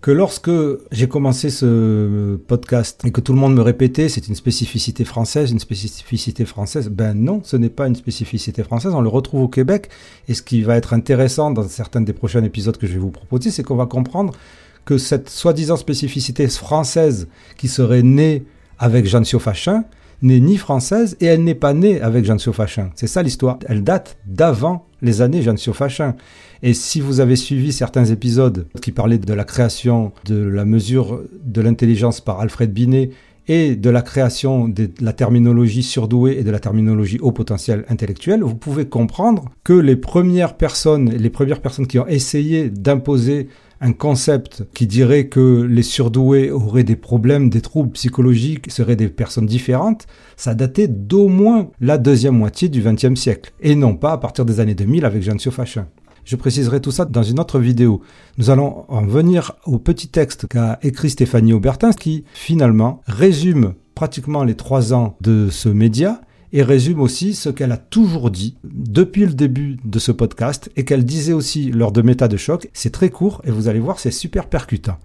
que 0.00 0.10
lorsque 0.10 0.50
j'ai 0.92 1.08
commencé 1.08 1.50
ce 1.50 2.36
podcast 2.36 3.02
et 3.04 3.10
que 3.10 3.20
tout 3.20 3.32
le 3.32 3.38
monde 3.38 3.54
me 3.54 3.60
répétait 3.60 4.08
c'est 4.08 4.28
une 4.28 4.34
spécificité 4.34 5.04
française, 5.04 5.50
une 5.50 5.58
spécificité 5.58 6.44
française, 6.46 6.88
ben 6.88 7.14
non, 7.14 7.42
ce 7.44 7.56
n'est 7.56 7.68
pas 7.68 7.86
une 7.86 7.94
spécificité 7.94 8.62
française, 8.62 8.94
on 8.94 9.02
le 9.02 9.08
retrouve 9.08 9.42
au 9.42 9.48
Québec. 9.48 9.88
Et 10.28 10.34
ce 10.34 10.42
qui 10.42 10.62
va 10.62 10.76
être 10.76 10.94
intéressant 10.94 11.50
dans 11.50 11.68
certains 11.68 12.00
des 12.00 12.12
prochains 12.12 12.42
épisodes 12.42 12.76
que 12.76 12.86
je 12.86 12.94
vais 12.94 12.98
vous 12.98 13.10
proposer, 13.10 13.50
c'est 13.50 13.62
qu'on 13.62 13.76
va 13.76 13.86
comprendre 13.86 14.32
que 14.84 14.96
cette 14.96 15.28
soi-disant 15.28 15.76
spécificité 15.76 16.48
française 16.48 17.28
qui 17.58 17.68
serait 17.68 18.02
née 18.02 18.44
avec 18.78 19.06
Jean 19.06 19.24
Fachin 19.38 19.84
n'est 20.22 20.40
ni 20.40 20.56
française 20.56 21.16
et 21.20 21.26
elle 21.26 21.44
n'est 21.44 21.54
pas 21.54 21.74
née 21.74 22.00
avec 22.00 22.24
Jean 22.24 22.38
Fachin. 22.38 22.90
C'est 22.94 23.06
ça 23.06 23.22
l'histoire. 23.22 23.58
Elle 23.66 23.84
date 23.84 24.18
d'avant 24.26 24.86
les 25.02 25.22
années 25.22 25.42
Jean 25.42 25.56
Fachin. 25.72 26.14
Et 26.62 26.74
si 26.74 27.00
vous 27.00 27.20
avez 27.20 27.36
suivi 27.36 27.72
certains 27.72 28.04
épisodes 28.04 28.66
qui 28.82 28.92
parlaient 28.92 29.18
de 29.18 29.32
la 29.34 29.44
création 29.44 30.12
de 30.26 30.36
la 30.36 30.64
mesure 30.64 31.22
de 31.42 31.60
l'intelligence 31.60 32.20
par 32.20 32.40
Alfred 32.40 32.72
Binet 32.72 33.10
et 33.48 33.74
de 33.74 33.90
la 33.90 34.02
création 34.02 34.68
de 34.68 34.90
la 35.00 35.12
terminologie 35.12 35.82
surdouée 35.82 36.38
et 36.38 36.44
de 36.44 36.50
la 36.50 36.60
terminologie 36.60 37.18
haut 37.20 37.32
potentiel 37.32 37.84
intellectuel, 37.88 38.42
vous 38.42 38.54
pouvez 38.54 38.86
comprendre 38.86 39.46
que 39.64 39.72
les 39.72 39.96
premières 39.96 40.56
personnes, 40.56 41.10
les 41.10 41.30
premières 41.30 41.60
personnes 41.60 41.86
qui 41.86 41.98
ont 41.98 42.06
essayé 42.06 42.70
d'imposer 42.70 43.48
un 43.80 43.92
concept 43.92 44.64
qui 44.74 44.86
dirait 44.86 45.28
que 45.28 45.62
les 45.62 45.82
surdoués 45.82 46.50
auraient 46.50 46.84
des 46.84 46.96
problèmes, 46.96 47.48
des 47.48 47.62
troubles 47.62 47.92
psychologiques, 47.92 48.70
seraient 48.70 48.96
des 48.96 49.08
personnes 49.08 49.46
différentes, 49.46 50.06
ça 50.36 50.54
datait 50.54 50.88
d'au 50.88 51.28
moins 51.28 51.70
la 51.80 51.96
deuxième 51.96 52.36
moitié 52.36 52.68
du 52.68 52.82
XXe 52.82 53.18
siècle, 53.18 53.52
et 53.60 53.74
non 53.74 53.96
pas 53.96 54.12
à 54.12 54.18
partir 54.18 54.44
des 54.44 54.60
années 54.60 54.74
2000 54.74 55.04
avec 55.04 55.22
Jean 55.22 55.38
Fachin. 55.50 55.86
Je 56.24 56.36
préciserai 56.36 56.80
tout 56.80 56.90
ça 56.90 57.06
dans 57.06 57.22
une 57.22 57.40
autre 57.40 57.58
vidéo. 57.58 58.02
Nous 58.36 58.50
allons 58.50 58.84
en 58.88 59.04
venir 59.06 59.56
au 59.64 59.78
petit 59.78 60.08
texte 60.08 60.46
qu'a 60.46 60.78
écrit 60.82 61.10
Stéphanie 61.10 61.54
Aubertin 61.54 61.92
qui 61.92 62.24
finalement 62.34 63.00
résume 63.06 63.74
pratiquement 63.94 64.44
les 64.44 64.54
trois 64.54 64.92
ans 64.92 65.16
de 65.22 65.48
ce 65.50 65.68
média 65.68 66.20
et 66.52 66.62
résume 66.62 67.00
aussi 67.00 67.34
ce 67.34 67.48
qu'elle 67.48 67.72
a 67.72 67.76
toujours 67.76 68.30
dit 68.30 68.56
depuis 68.64 69.26
le 69.26 69.34
début 69.34 69.78
de 69.84 69.98
ce 69.98 70.12
podcast 70.12 70.70
et 70.76 70.84
qu'elle 70.84 71.04
disait 71.04 71.32
aussi 71.32 71.70
lors 71.70 71.92
de 71.92 72.02
Méta 72.02 72.28
de 72.28 72.36
choc. 72.36 72.68
C'est 72.72 72.92
très 72.92 73.10
court 73.10 73.42
et 73.44 73.50
vous 73.50 73.68
allez 73.68 73.80
voir, 73.80 73.98
c'est 73.98 74.10
super 74.10 74.46
percutant. 74.46 74.98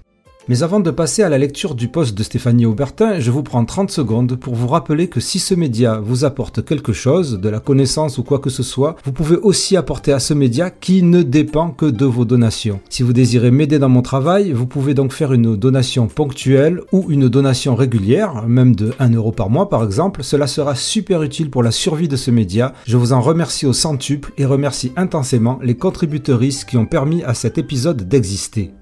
Mais 0.47 0.61
avant 0.61 0.79
de 0.79 0.91
passer 0.91 1.23
à 1.23 1.29
la 1.29 1.39
lecture 1.39 1.73
du 1.73 1.87
post 1.87 2.15
de 2.15 2.21
Stéphanie 2.21 2.67
Aubertin, 2.67 3.19
je 3.19 3.31
vous 3.31 3.41
prends 3.41 3.65
30 3.65 3.89
secondes 3.89 4.35
pour 4.35 4.53
vous 4.53 4.67
rappeler 4.67 5.07
que 5.07 5.19
si 5.19 5.39
ce 5.39 5.55
média 5.55 5.99
vous 5.99 6.23
apporte 6.23 6.63
quelque 6.63 6.93
chose, 6.93 7.39
de 7.39 7.49
la 7.49 7.59
connaissance 7.59 8.19
ou 8.19 8.23
quoi 8.23 8.37
que 8.37 8.51
ce 8.51 8.61
soit, 8.61 8.95
vous 9.05 9.11
pouvez 9.11 9.37
aussi 9.37 9.75
apporter 9.75 10.13
à 10.13 10.19
ce 10.19 10.35
média 10.35 10.69
qui 10.69 11.01
ne 11.01 11.23
dépend 11.23 11.71
que 11.71 11.87
de 11.87 12.05
vos 12.05 12.25
donations. 12.25 12.79
Si 12.89 13.01
vous 13.01 13.11
désirez 13.11 13.49
m'aider 13.49 13.79
dans 13.79 13.89
mon 13.89 14.03
travail, 14.03 14.51
vous 14.51 14.67
pouvez 14.67 14.93
donc 14.93 15.13
faire 15.13 15.33
une 15.33 15.55
donation 15.55 16.05
ponctuelle 16.05 16.79
ou 16.91 17.07
une 17.09 17.27
donation 17.27 17.73
régulière, 17.73 18.47
même 18.47 18.75
de 18.75 18.93
1 18.99 19.13
euro 19.13 19.31
par 19.31 19.49
mois 19.49 19.67
par 19.67 19.83
exemple. 19.83 20.21
Cela 20.23 20.45
sera 20.45 20.75
super 20.75 21.23
utile 21.23 21.49
pour 21.49 21.63
la 21.63 21.71
survie 21.71 22.07
de 22.07 22.17
ce 22.17 22.29
média. 22.29 22.73
Je 22.85 22.97
vous 22.97 23.13
en 23.13 23.21
remercie 23.21 23.65
au 23.65 23.73
centuple 23.73 24.31
et 24.37 24.45
remercie 24.45 24.91
intensément 24.95 25.57
les 25.63 25.75
contributeuristes 25.75 26.65
qui 26.65 26.77
ont 26.77 26.85
permis 26.85 27.23
à 27.23 27.33
cet 27.33 27.57
épisode 27.57 28.07
d'exister. 28.07 28.75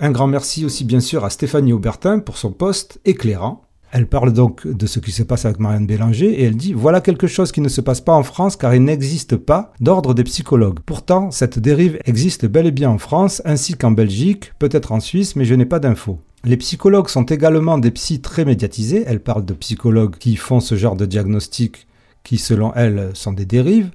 Un 0.00 0.12
grand 0.12 0.28
merci 0.28 0.64
aussi 0.64 0.84
bien 0.84 1.00
sûr 1.00 1.24
à 1.24 1.30
Stéphanie 1.30 1.72
Aubertin 1.72 2.20
pour 2.20 2.38
son 2.38 2.52
poste 2.52 3.00
éclairant. 3.04 3.62
Elle 3.90 4.06
parle 4.06 4.32
donc 4.32 4.64
de 4.64 4.86
ce 4.86 5.00
qui 5.00 5.10
se 5.10 5.24
passe 5.24 5.44
avec 5.44 5.58
Marianne 5.58 5.86
Bélanger 5.86 6.40
et 6.40 6.44
elle 6.44 6.56
dit 6.56 6.72
Voilà 6.72 7.00
quelque 7.00 7.26
chose 7.26 7.50
qui 7.50 7.60
ne 7.60 7.68
se 7.68 7.80
passe 7.80 8.00
pas 8.00 8.12
en 8.14 8.22
France 8.22 8.54
car 8.54 8.72
il 8.76 8.84
n'existe 8.84 9.36
pas 9.36 9.72
d'ordre 9.80 10.14
des 10.14 10.22
psychologues. 10.22 10.78
Pourtant, 10.86 11.32
cette 11.32 11.58
dérive 11.58 11.98
existe 12.04 12.46
bel 12.46 12.66
et 12.66 12.70
bien 12.70 12.90
en 12.90 12.98
France 12.98 13.42
ainsi 13.44 13.74
qu'en 13.74 13.90
Belgique, 13.90 14.52
peut-être 14.60 14.92
en 14.92 15.00
Suisse, 15.00 15.34
mais 15.34 15.44
je 15.44 15.54
n'ai 15.54 15.66
pas 15.66 15.80
d'infos. 15.80 16.20
Les 16.44 16.58
psychologues 16.58 17.08
sont 17.08 17.24
également 17.24 17.78
des 17.78 17.90
psys 17.90 18.20
très 18.20 18.44
médiatisés. 18.44 19.02
Elle 19.04 19.20
parle 19.20 19.44
de 19.44 19.54
psychologues 19.54 20.16
qui 20.16 20.36
font 20.36 20.60
ce 20.60 20.76
genre 20.76 20.94
de 20.94 21.06
diagnostic 21.06 21.88
qui, 22.22 22.38
selon 22.38 22.72
elle, 22.74 23.10
sont 23.14 23.32
des 23.32 23.46
dérives. 23.46 23.90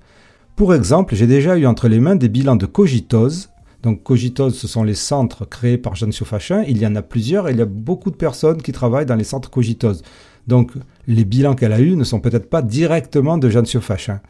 Pour 0.58 0.74
exemple, 0.74 1.16
j'ai 1.16 1.28
déjà 1.28 1.56
eu 1.58 1.66
entre 1.66 1.88
les 1.88 2.02
mains 2.02 2.18
des 2.18 2.30
bilans 2.30 2.58
de 2.58 2.66
cogitose 2.66 3.52
donc 3.84 4.02
Cogitose, 4.02 4.58
ce 4.58 4.68
sont 4.68 4.84
les 4.84 4.96
centres 4.96 5.46
créés 5.46 5.78
par 5.78 5.96
Jean 5.96 6.12
Fachin. 6.12 6.64
Il 6.68 6.78
y 6.78 6.88
en 6.88 6.96
a 6.96 7.02
plusieurs 7.02 7.50
et 7.50 7.52
il 7.52 7.58
y 7.58 7.62
a 7.62 7.66
beaucoup 7.66 8.12
de 8.12 8.16
personnes 8.16 8.62
qui 8.62 8.72
travaillent 8.72 9.06
dans 9.06 9.16
les 9.16 9.26
centres 9.26 9.50
Cogitose. 9.50 10.04
Donc 10.48 10.72
les 11.06 11.26
bilans 11.26 11.54
qu'elle 11.54 11.74
a 11.74 11.82
eus 11.82 11.98
ne 11.98 12.06
sont 12.06 12.22
peut-être 12.22 12.50
pas 12.50 12.62
directement 12.62 13.38
de 13.38 13.50
Jean 13.50 13.66
Fachin. 13.82 14.22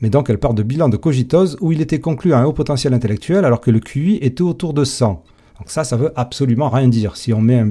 Mais 0.00 0.10
donc 0.10 0.30
elle 0.30 0.38
part 0.38 0.54
de 0.54 0.62
bilan 0.62 0.88
de 0.88 0.96
cogitose 0.96 1.56
où 1.60 1.72
il 1.72 1.80
était 1.80 2.00
conclu 2.00 2.32
à 2.32 2.38
un 2.38 2.44
haut 2.44 2.52
potentiel 2.52 2.94
intellectuel 2.94 3.44
alors 3.44 3.60
que 3.60 3.70
le 3.70 3.80
QI 3.80 4.18
était 4.22 4.42
autour 4.42 4.74
de 4.74 4.84
100. 4.84 5.24
Donc 5.58 5.70
ça, 5.70 5.82
ça 5.82 5.96
veut 5.96 6.12
absolument 6.14 6.68
rien 6.68 6.86
dire. 6.86 7.16
Si 7.16 7.32
on 7.32 7.40
met 7.40 7.64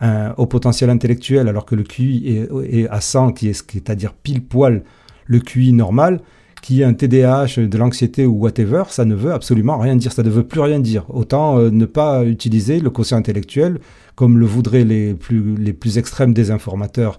un, 0.00 0.34
haut 0.36 0.46
potentiel 0.46 0.90
intellectuel 0.90 1.48
alors 1.48 1.64
que 1.64 1.74
le 1.74 1.82
QI 1.82 2.46
est, 2.70 2.88
à 2.88 3.00
100, 3.00 3.32
qui 3.32 3.48
est, 3.48 3.52
c'est-à-dire 3.52 4.12
pile 4.12 4.44
poil 4.44 4.84
le 5.26 5.40
QI 5.40 5.72
normal, 5.72 6.20
qui 6.62 6.80
est 6.80 6.84
un 6.84 6.94
TDAH, 6.94 7.66
de 7.66 7.76
l'anxiété 7.76 8.24
ou 8.24 8.38
whatever, 8.38 8.84
ça 8.88 9.04
ne 9.04 9.14
veut 9.14 9.32
absolument 9.32 9.78
rien 9.78 9.96
dire. 9.96 10.12
Ça 10.12 10.22
ne 10.22 10.30
veut 10.30 10.44
plus 10.44 10.60
rien 10.60 10.78
dire. 10.78 11.04
Autant 11.10 11.58
euh, 11.58 11.70
ne 11.70 11.84
pas 11.84 12.24
utiliser 12.24 12.78
le 12.80 12.88
quotient 12.88 13.18
intellectuel 13.18 13.80
comme 14.14 14.38
le 14.38 14.46
voudraient 14.46 14.84
les 14.84 15.14
plus, 15.14 15.56
les 15.56 15.72
plus 15.72 15.98
extrêmes 15.98 16.32
désinformateurs 16.32 17.18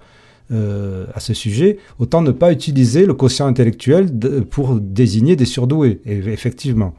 euh, 0.51 1.05
à 1.13 1.19
ce 1.19 1.33
sujet, 1.33 1.77
autant 1.99 2.21
ne 2.21 2.31
pas 2.31 2.51
utiliser 2.51 3.05
le 3.05 3.13
quotient 3.13 3.47
intellectuel 3.47 4.09
pour 4.49 4.79
désigner 4.79 5.35
des 5.35 5.45
surdoués, 5.45 6.01
effectivement. 6.05 6.93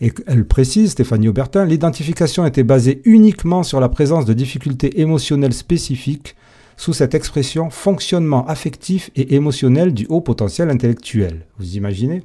Et 0.00 0.12
elle 0.26 0.46
précise, 0.46 0.92
Stéphanie 0.92 1.28
Aubertin, 1.28 1.66
l'identification 1.66 2.46
était 2.46 2.62
basée 2.62 3.02
uniquement 3.04 3.62
sur 3.62 3.80
la 3.80 3.88
présence 3.88 4.24
de 4.24 4.32
difficultés 4.32 5.00
émotionnelles 5.00 5.52
spécifiques 5.52 6.36
sous 6.80 6.94
cette 6.94 7.14
expression 7.14 7.68
fonctionnement 7.68 8.46
affectif 8.46 9.10
et 9.14 9.34
émotionnel 9.34 9.92
du 9.92 10.06
haut 10.08 10.22
potentiel 10.22 10.70
intellectuel. 10.70 11.44
Vous 11.58 11.76
imaginez? 11.76 12.22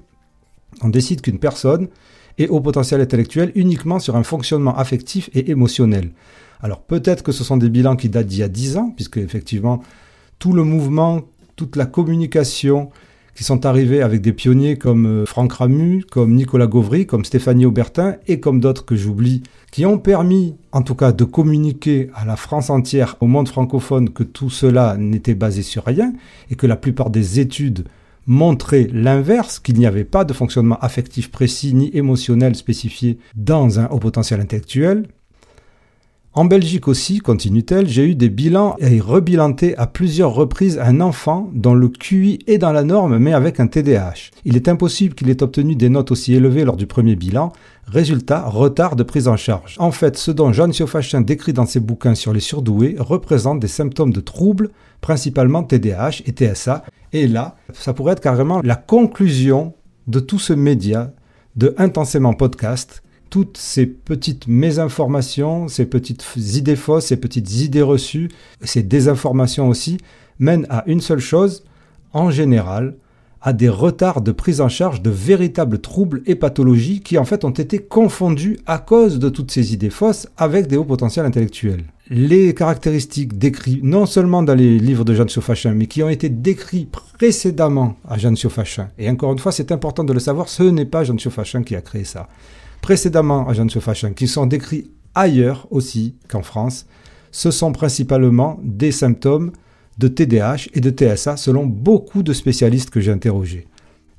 On 0.81 0.87
décide 0.87 1.19
qu'une 1.19 1.39
personne 1.39 1.89
est 2.37 2.47
haut 2.47 2.61
potentiel 2.61 3.01
intellectuel 3.01 3.51
uniquement 3.55 3.99
sur 3.99 4.15
un 4.15 4.23
fonctionnement 4.23 4.73
affectif 4.77 5.29
et 5.33 5.51
émotionnel. 5.51 6.11
Alors 6.61 6.79
peut-être 6.83 7.21
que 7.21 7.33
ce 7.33 7.43
sont 7.43 7.57
des 7.57 7.67
bilans 7.67 7.97
qui 7.97 8.07
datent 8.07 8.27
d'il 8.27 8.39
y 8.39 8.43
a 8.43 8.47
10 8.47 8.77
ans, 8.77 8.93
puisque 8.95 9.17
effectivement 9.17 9.83
tout 10.39 10.53
le 10.53 10.63
mouvement, 10.63 11.23
toute 11.57 11.75
la 11.75 11.85
communication 11.85 12.91
qui 13.35 13.43
sont 13.43 13.65
arrivés 13.65 14.01
avec 14.01 14.21
des 14.21 14.33
pionniers 14.33 14.77
comme 14.77 15.05
euh, 15.05 15.25
Franck 15.25 15.53
Ramu, 15.53 16.05
comme 16.09 16.33
Nicolas 16.33 16.67
Gauvry, 16.67 17.05
comme 17.05 17.25
Stéphanie 17.25 17.65
Aubertin 17.65 18.15
et 18.27 18.39
comme 18.39 18.59
d'autres 18.59 18.85
que 18.85 18.95
j'oublie, 18.95 19.43
qui 19.71 19.85
ont 19.85 19.97
permis 19.97 20.55
en 20.71 20.81
tout 20.81 20.95
cas 20.95 21.11
de 21.11 21.25
communiquer 21.25 22.09
à 22.15 22.25
la 22.25 22.37
France 22.37 22.69
entière, 22.69 23.17
au 23.19 23.27
monde 23.27 23.49
francophone, 23.49 24.09
que 24.09 24.23
tout 24.23 24.49
cela 24.49 24.95
n'était 24.97 25.35
basé 25.35 25.61
sur 25.61 25.83
rien 25.83 26.13
et 26.49 26.55
que 26.55 26.65
la 26.65 26.77
plupart 26.77 27.09
des 27.09 27.39
études 27.39 27.85
montraient 28.25 28.87
l'inverse, 28.91 29.59
qu'il 29.59 29.77
n'y 29.77 29.85
avait 29.85 30.03
pas 30.03 30.23
de 30.23 30.33
fonctionnement 30.33 30.79
affectif 30.79 31.29
précis 31.29 31.73
ni 31.73 31.91
émotionnel 31.93 32.55
spécifié 32.55 33.19
dans 33.35 33.79
un 33.79 33.85
haut 33.87 33.99
potentiel 33.99 34.39
intellectuel, 34.39 35.07
en 36.37 36.43
Belgique 36.43 36.89
aussi, 36.89 37.19
continue-t-elle, 37.19 37.87
j'ai 37.87 38.03
eu 38.03 38.13
des 38.13 38.27
bilans 38.27 38.75
et 38.79 38.99
rebilanté 38.99 39.73
à 39.77 39.87
plusieurs 39.87 40.33
reprises 40.33 40.77
un 40.79 40.99
enfant 40.99 41.49
dont 41.53 41.73
le 41.73 41.87
QI 41.87 42.39
est 42.45 42.57
dans 42.57 42.73
la 42.73 42.83
norme 42.83 43.17
mais 43.19 43.31
avec 43.31 43.61
un 43.61 43.67
TDAH. 43.67 44.31
Il 44.43 44.57
est 44.57 44.67
impossible 44.67 45.15
qu'il 45.15 45.29
ait 45.29 45.41
obtenu 45.41 45.77
des 45.77 45.87
notes 45.87 46.11
aussi 46.11 46.33
élevées 46.33 46.65
lors 46.65 46.75
du 46.75 46.87
premier 46.87 47.15
bilan. 47.15 47.53
Résultat, 47.87 48.49
retard 48.49 48.97
de 48.97 49.03
prise 49.03 49.29
en 49.29 49.37
charge. 49.37 49.77
En 49.79 49.91
fait, 49.91 50.17
ce 50.17 50.29
dont 50.29 50.51
Jean 50.51 50.73
Siofachin 50.73 51.21
décrit 51.21 51.53
dans 51.53 51.65
ses 51.65 51.79
bouquins 51.79 52.15
sur 52.15 52.33
les 52.33 52.41
surdoués 52.41 52.97
représente 52.99 53.61
des 53.61 53.69
symptômes 53.69 54.11
de 54.11 54.19
troubles, 54.19 54.71
principalement 54.99 55.63
TDAH 55.63 56.23
et 56.25 56.33
TSA. 56.33 56.83
Et 57.13 57.27
là, 57.27 57.55
ça 57.71 57.93
pourrait 57.93 58.11
être 58.11 58.19
carrément 58.19 58.59
la 58.61 58.75
conclusion 58.75 59.73
de 60.07 60.19
tout 60.19 60.39
ce 60.39 60.51
média 60.51 61.13
de 61.55 61.73
Intensément 61.77 62.33
Podcast 62.33 63.03
toutes 63.29 63.57
ces 63.57 63.85
petites 63.85 64.47
mésinformations, 64.47 65.67
ces 65.67 65.85
petites 65.85 66.25
idées 66.35 66.75
fausses, 66.75 67.07
ces 67.07 67.17
petites 67.17 67.51
idées 67.55 67.81
reçues, 67.81 68.29
ces 68.61 68.83
désinformations 68.83 69.67
aussi, 69.67 69.97
mènent 70.39 70.67
à 70.69 70.83
une 70.87 71.01
seule 71.01 71.19
chose, 71.19 71.63
en 72.13 72.29
général, 72.29 72.95
à 73.45 73.53
des 73.53 73.69
retards 73.69 74.21
de 74.21 74.31
prise 74.31 74.59
en 74.59 74.69
charge 74.69 75.03
de 75.03 75.11
véritables 75.11 75.79
troubles 75.79 76.23
et 76.25 76.33
pathologies 76.33 77.01
qui 77.01 77.19
en 77.19 77.25
fait 77.25 77.45
ont 77.45 77.51
été 77.51 77.77
confondus 77.77 78.57
à 78.65 78.79
cause 78.79 79.19
de 79.19 79.29
toutes 79.29 79.51
ces 79.51 79.71
idées 79.71 79.91
fausses 79.91 80.27
avec 80.35 80.65
des 80.65 80.77
hauts 80.77 80.83
potentiels 80.83 81.27
intellectuels. 81.27 81.83
Les 82.09 82.55
caractéristiques 82.55 83.37
décrites 83.37 83.83
non 83.83 84.07
seulement 84.07 84.41
dans 84.41 84.55
les 84.55 84.79
livres 84.79 85.05
de 85.05 85.13
Jean 85.13 85.27
Siofachin, 85.27 85.73
mais 85.73 85.85
qui 85.85 86.01
ont 86.01 86.09
été 86.09 86.29
décrits 86.29 86.87
précédemment 87.17 87.97
à 88.07 88.17
Jean 88.17 88.35
Siofachin. 88.35 88.89
Et 88.97 89.09
encore 89.09 89.31
une 89.31 89.39
fois, 89.39 89.51
c'est 89.51 89.71
important 89.71 90.03
de 90.03 90.13
le 90.13 90.19
savoir, 90.19 90.49
ce 90.49 90.63
n'est 90.63 90.85
pas 90.85 91.03
Jean 91.03 91.17
Siofachin 91.17 91.61
qui 91.63 91.75
a 91.75 91.81
créé 91.81 92.03
ça 92.03 92.27
précédemment 92.85 93.47
à 93.47 93.53
Jean 93.53 93.67
Fashion, 93.67 94.13
qui 94.13 94.27
sont 94.27 94.45
décrits 94.45 94.91
ailleurs 95.15 95.67
aussi 95.71 96.13
qu'en 96.27 96.43
France, 96.43 96.85
ce 97.31 97.49
sont 97.49 97.71
principalement 97.71 98.59
des 98.61 98.91
symptômes 98.91 99.53
de 99.97 100.07
TDAH 100.07 100.67
et 100.75 100.81
de 100.81 100.91
TSA 100.91 101.35
selon 101.35 101.65
beaucoup 101.65 102.21
de 102.21 102.31
spécialistes 102.31 102.91
que 102.91 102.99
j'ai 102.99 103.11
interrogés. 103.11 103.65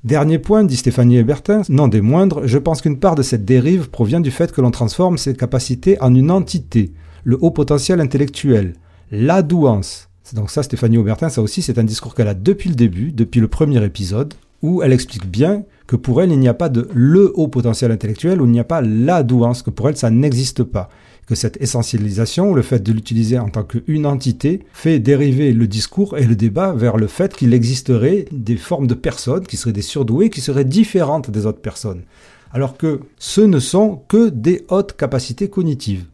Dernier 0.03 0.37
point, 0.37 0.65
dit 0.65 0.75
Stéphanie 0.75 1.15
Hébertin, 1.15 1.61
non 1.69 1.87
des 1.87 2.01
moindres, 2.01 2.45
je 2.45 2.57
pense 2.57 2.81
qu'une 2.81 2.99
part 2.99 3.15
de 3.15 3.23
cette 3.23 3.45
dérive 3.45 3.89
provient 3.89 4.19
du 4.19 4.31
fait 4.31 4.51
que 4.51 4.59
l'on 4.59 4.71
transforme 4.71 5.17
ses 5.17 5.33
capacités 5.33 5.97
en 6.01 6.13
une 6.13 6.29
entité, 6.29 6.91
le 7.23 7.37
haut 7.39 7.51
potentiel 7.51 8.01
intellectuel, 8.01 8.73
la 9.11 9.43
douance. 9.43 10.09
Donc 10.33 10.51
ça, 10.51 10.61
Stéphanie 10.61 10.97
Aubertin, 10.97 11.29
ça 11.29 11.41
aussi, 11.41 11.61
c'est 11.61 11.79
un 11.79 11.85
discours 11.85 12.15
qu'elle 12.15 12.27
a 12.27 12.33
depuis 12.33 12.67
le 12.67 12.75
début, 12.75 13.13
depuis 13.13 13.39
le 13.39 13.47
premier 13.47 13.81
épisode, 13.85 14.33
où 14.61 14.83
elle 14.83 14.91
explique 14.91 15.25
bien 15.25 15.63
que 15.87 15.95
pour 15.95 16.21
elle, 16.21 16.31
il 16.31 16.39
n'y 16.39 16.49
a 16.49 16.53
pas 16.53 16.69
de 16.69 16.89
le 16.93 17.31
haut 17.35 17.47
potentiel 17.47 17.91
intellectuel, 17.91 18.41
où 18.41 18.45
il 18.45 18.51
n'y 18.51 18.59
a 18.59 18.65
pas 18.65 18.81
la 18.81 19.23
douance, 19.23 19.63
que 19.63 19.69
pour 19.69 19.87
elle, 19.87 19.97
ça 19.97 20.09
n'existe 20.09 20.63
pas. 20.63 20.89
Que 21.25 21.35
cette 21.35 21.61
essentialisation, 21.61 22.53
le 22.53 22.61
fait 22.61 22.83
de 22.83 22.91
l'utiliser 22.91 23.39
en 23.39 23.49
tant 23.49 23.63
qu'une 23.63 24.05
entité, 24.05 24.63
fait 24.73 24.99
dériver 24.99 25.53
le 25.53 25.67
discours 25.67 26.17
et 26.17 26.25
le 26.25 26.35
débat 26.35 26.73
vers 26.73 26.97
le 26.97 27.07
fait 27.07 27.33
qu'il 27.35 27.53
existerait 27.53 28.25
des 28.31 28.57
formes 28.57 28.87
de 28.87 28.93
personnes 28.93 29.45
qui 29.45 29.57
seraient 29.57 29.73
des 29.73 29.81
surdoués, 29.81 30.29
qui 30.29 30.41
seraient 30.41 30.65
différentes 30.65 31.31
des 31.31 31.45
autres 31.45 31.61
personnes. 31.61 32.03
Alors 32.51 32.77
que 32.77 33.01
ce 33.17 33.41
ne 33.41 33.59
sont 33.59 34.01
que 34.07 34.29
des 34.29 34.65
hautes 34.69 34.95
capacités 34.95 35.49
cognitives. 35.49 36.05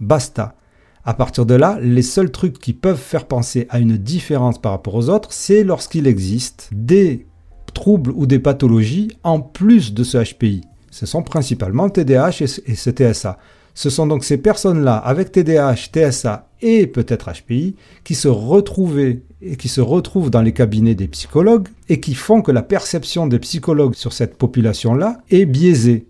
Basta. 0.00 0.56
À 1.04 1.14
partir 1.14 1.46
de 1.46 1.54
là, 1.54 1.78
les 1.82 2.02
seuls 2.02 2.30
trucs 2.30 2.58
qui 2.58 2.72
peuvent 2.72 2.96
faire 2.96 3.26
penser 3.26 3.66
à 3.70 3.78
une 3.78 3.96
différence 3.96 4.60
par 4.60 4.72
rapport 4.72 4.94
aux 4.94 5.08
autres, 5.08 5.32
c'est 5.32 5.64
lorsqu'il 5.64 6.06
existe 6.06 6.70
des 6.72 7.26
troubles 7.72 8.12
ou 8.14 8.26
des 8.26 8.38
pathologies 8.38 9.16
en 9.22 9.40
plus 9.40 9.94
de 9.94 10.04
ce 10.04 10.18
HPI. 10.18 10.62
Ce 10.90 11.06
sont 11.06 11.22
principalement 11.22 11.88
TDAH 11.88 12.42
et 12.66 12.74
ce 12.74 12.90
TSA. 12.90 13.38
Ce 13.74 13.88
sont 13.88 14.06
donc 14.06 14.24
ces 14.24 14.36
personnes-là, 14.36 14.96
avec 14.96 15.32
TDAH, 15.32 15.88
TSA 15.92 16.48
et 16.60 16.86
peut-être 16.86 17.32
HPI, 17.32 17.74
qui 18.04 18.14
se 18.14 18.28
retrouvaient 18.28 19.22
et 19.40 19.56
qui 19.56 19.68
se 19.68 19.80
retrouvent 19.80 20.30
dans 20.30 20.42
les 20.42 20.52
cabinets 20.52 20.94
des 20.94 21.08
psychologues 21.08 21.68
et 21.88 21.98
qui 21.98 22.14
font 22.14 22.42
que 22.42 22.52
la 22.52 22.62
perception 22.62 23.26
des 23.26 23.38
psychologues 23.38 23.94
sur 23.94 24.12
cette 24.12 24.36
population-là 24.36 25.18
est 25.30 25.46
biaisée. 25.46 26.06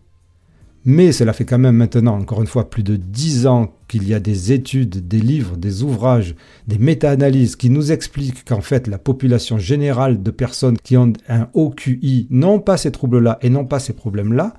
Mais 0.85 1.13
cela 1.13 1.33
fait 1.33 1.45
quand 1.45 1.59
même 1.59 1.77
maintenant, 1.77 2.19
encore 2.19 2.41
une 2.41 2.49
fois, 2.49 2.69
plus 2.69 2.83
de 2.83 2.97
dix 2.97 3.47
ans 3.47 3.73
qu'il 3.87 4.09
y 4.09 4.15
a 4.15 4.21
des 4.21 4.53
études, 4.53 5.07
des 5.07 5.21
livres, 5.21 5.57
des 5.57 5.85
ouvrages, 5.85 6.35
des 6.67 6.79
méta-analyses 6.79 7.55
qui 7.55 7.71
nous 7.71 7.93
expliquent 7.93 8.45
qu'en 8.45 8.63
fait 8.63 8.89
la 8.89 8.99
population 8.99 9.59
générale 9.59 10.23
de 10.23 10.31
personnes 10.33 10.77
qui 10.79 10.97
ont 10.97 11.13
un 11.29 11.49
haut 11.55 11.71
QI 11.71 12.27
n'ont 12.31 12.59
pas 12.59 12.77
ces 12.77 12.91
troubles-là 12.91 13.39
et 13.43 13.51
n'ont 13.51 13.65
pas 13.65 13.79
ces 13.79 13.93
problèmes-là. 13.93 14.55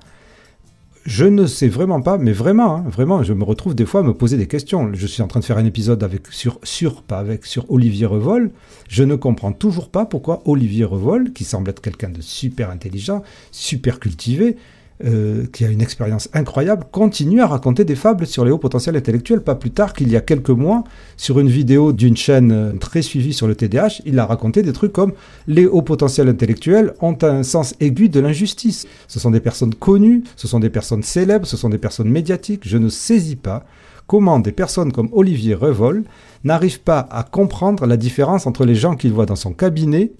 Je 1.04 1.26
ne 1.26 1.44
sais 1.44 1.68
vraiment 1.68 2.00
pas, 2.00 2.16
mais 2.16 2.32
vraiment, 2.32 2.76
hein, 2.76 2.84
vraiment, 2.88 3.22
je 3.22 3.34
me 3.34 3.44
retrouve 3.44 3.74
des 3.74 3.84
fois 3.84 4.00
à 4.00 4.02
me 4.02 4.14
poser 4.14 4.38
des 4.38 4.46
questions. 4.46 4.90
Je 4.94 5.06
suis 5.06 5.22
en 5.22 5.26
train 5.26 5.40
de 5.40 5.44
faire 5.44 5.58
un 5.58 5.66
épisode 5.66 6.02
avec 6.02 6.28
sur, 6.28 6.58
sur 6.62 7.02
pas 7.02 7.18
avec, 7.18 7.44
sur 7.44 7.70
Olivier 7.70 8.06
Revol. 8.06 8.50
Je 8.88 9.04
ne 9.04 9.14
comprends 9.14 9.52
toujours 9.52 9.90
pas 9.90 10.06
pourquoi 10.06 10.40
Olivier 10.46 10.84
Revol, 10.84 11.34
qui 11.34 11.44
semble 11.44 11.68
être 11.68 11.82
quelqu'un 11.82 12.08
de 12.08 12.22
super 12.22 12.70
intelligent, 12.70 13.22
super 13.50 14.00
cultivé, 14.00 14.56
euh, 15.04 15.46
qui 15.52 15.64
a 15.64 15.70
une 15.70 15.80
expérience 15.80 16.28
incroyable, 16.34 16.84
continue 16.92 17.40
à 17.40 17.48
raconter 17.48 17.84
des 17.84 17.96
fables 17.96 18.28
sur 18.28 18.44
les 18.44 18.52
hauts 18.52 18.58
potentiels 18.58 18.94
intellectuels. 18.94 19.40
Pas 19.40 19.56
plus 19.56 19.72
tard 19.72 19.92
qu'il 19.92 20.08
y 20.08 20.16
a 20.16 20.20
quelques 20.20 20.50
mois, 20.50 20.84
sur 21.16 21.40
une 21.40 21.48
vidéo 21.48 21.92
d'une 21.92 22.16
chaîne 22.16 22.52
euh, 22.52 22.72
très 22.74 23.02
suivie 23.02 23.32
sur 23.32 23.48
le 23.48 23.56
TDAH, 23.56 24.02
il 24.06 24.20
a 24.20 24.24
raconté 24.24 24.62
des 24.62 24.72
trucs 24.72 24.92
comme 24.92 25.12
les 25.48 25.66
hauts 25.66 25.82
potentiels 25.82 26.28
intellectuels 26.28 26.94
ont 27.00 27.18
un 27.22 27.42
sens 27.42 27.74
aigu 27.80 28.08
de 28.08 28.20
l'injustice. 28.20 28.86
Ce 29.08 29.18
sont 29.18 29.32
des 29.32 29.40
personnes 29.40 29.74
connues, 29.74 30.22
ce 30.36 30.46
sont 30.46 30.60
des 30.60 30.70
personnes 30.70 31.02
célèbres, 31.02 31.46
ce 31.46 31.56
sont 31.56 31.70
des 31.70 31.78
personnes 31.78 32.08
médiatiques. 32.08 32.62
Je 32.64 32.78
ne 32.78 32.88
saisis 32.88 33.34
pas 33.34 33.64
comment 34.06 34.38
des 34.38 34.52
personnes 34.52 34.92
comme 34.92 35.08
Olivier 35.10 35.54
Revol 35.54 36.04
n'arrivent 36.44 36.82
pas 36.82 37.00
à 37.10 37.24
comprendre 37.24 37.86
la 37.86 37.96
différence 37.96 38.46
entre 38.46 38.64
les 38.64 38.76
gens 38.76 38.94
qu'il 38.94 39.12
voit 39.12 39.26
dans 39.26 39.34
son 39.34 39.54
cabinet 39.54 40.12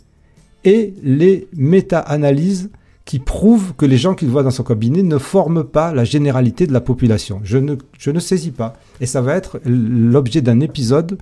et 0.64 0.94
les 1.04 1.46
méta-analyses 1.54 2.70
qui 3.04 3.18
prouve 3.18 3.74
que 3.74 3.84
les 3.84 3.98
gens 3.98 4.14
qu'il 4.14 4.28
voit 4.28 4.42
dans 4.42 4.50
son 4.50 4.62
cabinet 4.62 5.02
ne 5.02 5.18
forment 5.18 5.64
pas 5.64 5.92
la 5.92 6.04
généralité 6.04 6.66
de 6.66 6.72
la 6.72 6.80
population. 6.80 7.40
Je 7.44 7.58
ne, 7.58 7.76
je 7.98 8.10
ne 8.10 8.18
saisis 8.18 8.50
pas. 8.50 8.74
Et 9.00 9.06
ça 9.06 9.20
va 9.20 9.34
être 9.34 9.60
l'objet 9.66 10.40
d'un 10.40 10.60
épisode 10.60 11.18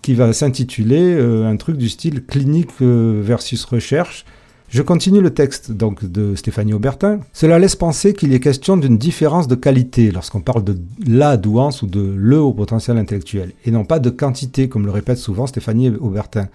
qui 0.00 0.14
va 0.14 0.32
s'intituler 0.32 1.16
euh, 1.16 1.48
un 1.48 1.56
truc 1.56 1.76
du 1.76 1.88
style 1.88 2.24
clinique 2.24 2.70
euh, 2.82 3.20
versus 3.22 3.64
recherche. 3.64 4.24
Je 4.68 4.82
continue 4.82 5.20
le 5.20 5.30
texte 5.30 5.72
donc 5.72 6.04
de 6.04 6.34
Stéphanie 6.34 6.74
Aubertin. 6.74 7.20
Cela 7.32 7.58
laisse 7.58 7.74
penser 7.74 8.12
qu'il 8.12 8.32
est 8.34 8.40
question 8.40 8.76
d'une 8.76 8.98
différence 8.98 9.48
de 9.48 9.54
qualité 9.54 10.10
lorsqu'on 10.12 10.42
parle 10.42 10.62
de 10.62 10.76
la 11.06 11.36
douance 11.36 11.82
ou 11.82 11.86
de 11.86 12.00
le 12.00 12.38
au 12.38 12.52
potentiel 12.52 12.98
intellectuel, 12.98 13.52
et 13.64 13.70
non 13.70 13.86
pas 13.86 13.98
de 13.98 14.10
quantité, 14.10 14.68
comme 14.68 14.84
le 14.84 14.92
répète 14.92 15.16
souvent 15.16 15.46
Stéphanie 15.46 15.88
Aubertin. 15.88 16.48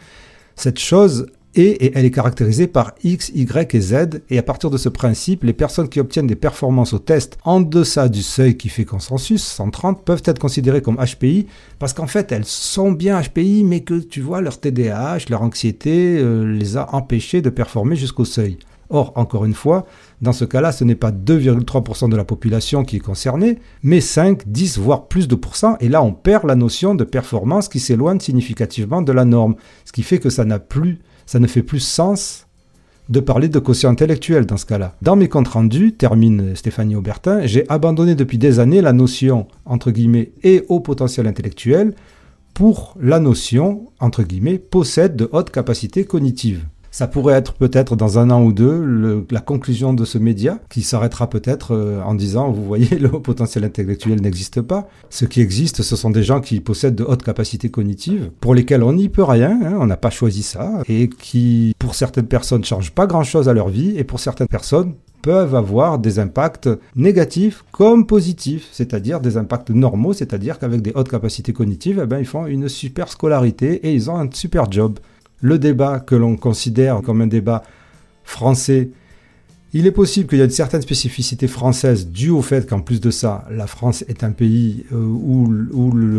Cette 0.55 0.79
chose 0.79 1.25
et, 1.55 1.97
elle 1.97 2.05
est 2.05 2.11
caractérisée 2.11 2.67
par 2.67 2.93
X, 3.03 3.31
Y 3.35 3.75
et 3.75 3.81
Z. 3.81 3.95
Et 4.29 4.37
à 4.37 4.43
partir 4.43 4.69
de 4.69 4.77
ce 4.77 4.89
principe, 4.89 5.43
les 5.43 5.53
personnes 5.53 5.89
qui 5.89 5.99
obtiennent 5.99 6.27
des 6.27 6.35
performances 6.35 6.93
au 6.93 6.99
test 6.99 7.37
en 7.43 7.61
deçà 7.61 8.09
du 8.09 8.23
seuil 8.23 8.57
qui 8.57 8.69
fait 8.69 8.85
consensus, 8.85 9.43
130, 9.43 10.03
peuvent 10.03 10.23
être 10.25 10.39
considérées 10.39 10.81
comme 10.81 10.97
HPI 10.97 11.47
parce 11.79 11.93
qu'en 11.93 12.07
fait, 12.07 12.31
elles 12.31 12.45
sont 12.45 12.91
bien 12.91 13.21
HPI, 13.21 13.63
mais 13.63 13.81
que 13.81 13.99
tu 13.99 14.21
vois, 14.21 14.41
leur 14.41 14.59
TDAH, 14.59 15.29
leur 15.29 15.43
anxiété 15.43 16.17
euh, 16.17 16.43
les 16.43 16.77
a 16.77 16.93
empêchées 16.95 17.41
de 17.41 17.49
performer 17.49 17.95
jusqu'au 17.95 18.25
seuil. 18.25 18.57
Or, 18.89 19.11
encore 19.15 19.45
une 19.45 19.53
fois, 19.53 19.85
dans 20.21 20.33
ce 20.33 20.45
cas-là, 20.45 20.71
ce 20.71 20.83
n'est 20.83 20.95
pas 20.95 21.11
2,3% 21.11 22.09
de 22.09 22.15
la 22.15 22.25
population 22.25 22.83
qui 22.83 22.97
est 22.97 22.99
concernée, 22.99 23.57
mais 23.81 24.01
5, 24.01 24.43
10, 24.45 24.77
voire 24.77 25.07
plus 25.07 25.27
de 25.27 25.35
pourcents. 25.35 25.77
Et 25.79 25.89
là, 25.89 26.03
on 26.03 26.11
perd 26.11 26.45
la 26.45 26.55
notion 26.55 26.93
de 26.93 27.03
performance 27.03 27.69
qui 27.69 27.79
s'éloigne 27.79 28.19
significativement 28.19 29.01
de 29.01 29.11
la 29.11 29.25
norme. 29.25 29.55
Ce 29.85 29.91
qui 29.91 30.03
fait 30.03 30.19
que 30.19 30.29
ça 30.29 30.45
n'a 30.45 30.59
plus 30.59 30.99
ça 31.25 31.39
ne 31.39 31.47
fait 31.47 31.63
plus 31.63 31.79
sens 31.79 32.47
de 33.09 33.19
parler 33.19 33.49
de 33.49 33.59
quotient 33.59 33.89
intellectuel 33.89 34.45
dans 34.45 34.57
ce 34.57 34.65
cas-là. 34.65 34.95
Dans 35.01 35.15
mes 35.15 35.27
comptes 35.27 35.49
rendus, 35.49 35.93
termine 35.93 36.55
Stéphanie 36.55 36.95
Aubertin, 36.95 37.45
j'ai 37.45 37.69
abandonné 37.69 38.15
depuis 38.15 38.37
des 38.37 38.59
années 38.59 38.81
la 38.81 38.93
notion, 38.93 39.47
entre 39.65 39.91
guillemets, 39.91 40.31
et 40.43 40.63
au 40.69 40.79
potentiel 40.79 41.27
intellectuel 41.27 41.93
pour 42.53 42.95
la 42.99 43.19
notion, 43.19 43.89
entre 43.99 44.23
guillemets, 44.23 44.57
possède 44.57 45.15
de 45.15 45.27
hautes 45.31 45.49
capacités 45.49 46.05
cognitives. 46.05 46.65
Ça 46.93 47.07
pourrait 47.07 47.33
être 47.33 47.53
peut-être 47.53 47.95
dans 47.95 48.19
un 48.19 48.29
an 48.29 48.43
ou 48.43 48.53
deux 48.53 49.25
la 49.31 49.41
conclusion 49.41 49.95
de 49.95 50.05
ce 50.05 50.19
média 50.19 50.59
qui 50.69 50.83
s'arrêtera 50.83 51.27
peut-être 51.27 51.73
euh, 51.73 51.99
en 52.03 52.13
disant, 52.13 52.51
vous 52.51 52.63
voyez, 52.63 52.99
le 52.99 53.09
potentiel 53.09 53.63
intellectuel 53.63 54.21
n'existe 54.21 54.61
pas. 54.61 54.87
Ce 55.09 55.25
qui 55.25 55.41
existe, 55.41 55.81
ce 55.81 55.95
sont 55.95 56.11
des 56.11 56.21
gens 56.21 56.39
qui 56.39 56.59
possèdent 56.59 56.93
de 56.93 57.03
hautes 57.03 57.23
capacités 57.23 57.69
cognitives, 57.69 58.29
pour 58.39 58.53
lesquels 58.53 58.83
on 58.83 58.93
n'y 58.93 59.09
peut 59.09 59.23
rien, 59.23 59.59
hein, 59.65 59.77
on 59.79 59.87
n'a 59.87 59.97
pas 59.97 60.11
choisi 60.11 60.43
ça, 60.43 60.83
et 60.87 61.09
qui, 61.09 61.73
pour 61.79 61.95
certaines 61.95 62.27
personnes, 62.27 62.63
changent 62.63 62.91
pas 62.91 63.07
grand-chose 63.07 63.49
à 63.49 63.53
leur 63.53 63.69
vie, 63.69 63.97
et 63.97 64.03
pour 64.03 64.19
certaines 64.19 64.47
personnes, 64.47 64.93
peuvent 65.23 65.55
avoir 65.55 65.97
des 65.97 66.19
impacts 66.19 66.69
négatifs 66.95 67.63
comme 67.71 68.05
positifs, 68.05 68.67
c'est-à-dire 68.71 69.19
des 69.19 69.37
impacts 69.37 69.71
normaux, 69.71 70.13
c'est-à-dire 70.13 70.59
qu'avec 70.59 70.83
des 70.83 70.91
hautes 70.93 71.09
capacités 71.09 71.53
cognitives, 71.53 72.01
eh 72.03 72.05
ben, 72.05 72.19
ils 72.19 72.25
font 72.25 72.45
une 72.45 72.69
super 72.69 73.07
scolarité 73.07 73.87
et 73.87 73.93
ils 73.93 74.11
ont 74.11 74.17
un 74.17 74.29
super 74.31 74.69
job 74.69 74.99
le 75.43 75.59
débat 75.59 75.99
que 75.99 76.15
l'on 76.15 76.37
considère 76.37 77.01
comme 77.01 77.19
un 77.21 77.27
débat 77.27 77.63
français, 78.23 78.89
il 79.73 79.85
est 79.85 79.91
possible 79.91 80.29
qu'il 80.29 80.37
y 80.37 80.41
ait 80.41 80.45
une 80.45 80.51
certaine 80.51 80.81
spécificité 80.81 81.49
française 81.49 82.07
due 82.07 82.29
au 82.29 82.41
fait 82.41 82.67
qu'en 82.67 82.79
plus 82.79 83.01
de 83.01 83.11
ça, 83.11 83.45
la 83.51 83.67
France 83.67 84.05
est 84.07 84.23
un 84.23 84.31
pays 84.31 84.85
euh, 84.93 84.95
où, 84.95 85.51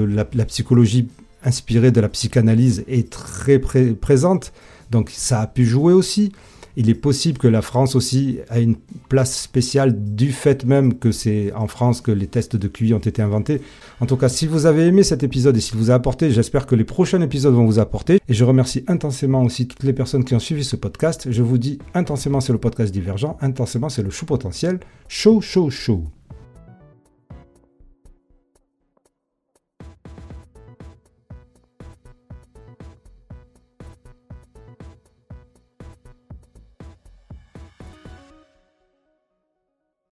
la, 0.06 0.44
psychologie 0.44 1.08
inspirée 1.42 1.90
de 1.90 2.02
la 2.02 2.10
psychanalyse 2.10 2.84
est 2.87 3.10
très 3.10 3.58
présente. 3.58 4.52
Donc 4.90 5.10
ça 5.10 5.40
a 5.40 5.46
pu 5.46 5.64
jouer 5.64 5.94
aussi 5.94 6.32
il 6.76 6.90
est 6.90 6.94
possible 6.94 7.38
que 7.38 7.48
la 7.48 7.62
France 7.62 7.94
aussi 7.94 8.38
ait 8.50 8.62
une 8.62 8.76
place 9.08 9.42
spéciale 9.42 9.94
du 10.14 10.32
fait 10.32 10.64
même 10.64 10.94
que 10.94 11.12
c'est 11.12 11.52
en 11.52 11.66
France 11.66 12.00
que 12.00 12.10
les 12.10 12.26
tests 12.26 12.56
de 12.56 12.68
QI 12.68 12.94
ont 12.94 12.98
été 12.98 13.22
inventés. 13.22 13.60
En 14.00 14.06
tout 14.06 14.16
cas, 14.16 14.28
si 14.28 14.46
vous 14.46 14.66
avez 14.66 14.87
aimé 14.87 15.02
cet 15.02 15.22
épisode 15.22 15.56
et 15.56 15.60
s'il 15.60 15.76
vous 15.76 15.90
a 15.90 15.94
apporté, 15.94 16.30
j'espère 16.30 16.66
que 16.66 16.74
les 16.74 16.84
prochains 16.84 17.20
épisodes 17.20 17.54
vont 17.54 17.66
vous 17.66 17.78
apporter. 17.78 18.20
Et 18.28 18.34
je 18.34 18.44
remercie 18.44 18.84
intensément 18.88 19.42
aussi 19.42 19.68
toutes 19.68 19.84
les 19.84 19.92
personnes 19.92 20.24
qui 20.24 20.34
ont 20.34 20.40
suivi 20.40 20.64
ce 20.64 20.76
podcast. 20.76 21.28
Je 21.30 21.42
vous 21.42 21.58
dis 21.58 21.78
intensément, 21.94 22.40
c'est 22.40 22.52
le 22.52 22.58
podcast 22.58 22.92
divergent. 22.92 23.37
Intensément, 23.40 23.88
c'est 23.88 24.02
le 24.02 24.10
chou 24.10 24.26
potentiel. 24.26 24.80
Chaud, 25.08 25.40
chaud, 25.40 25.70
chaud. 25.70 26.04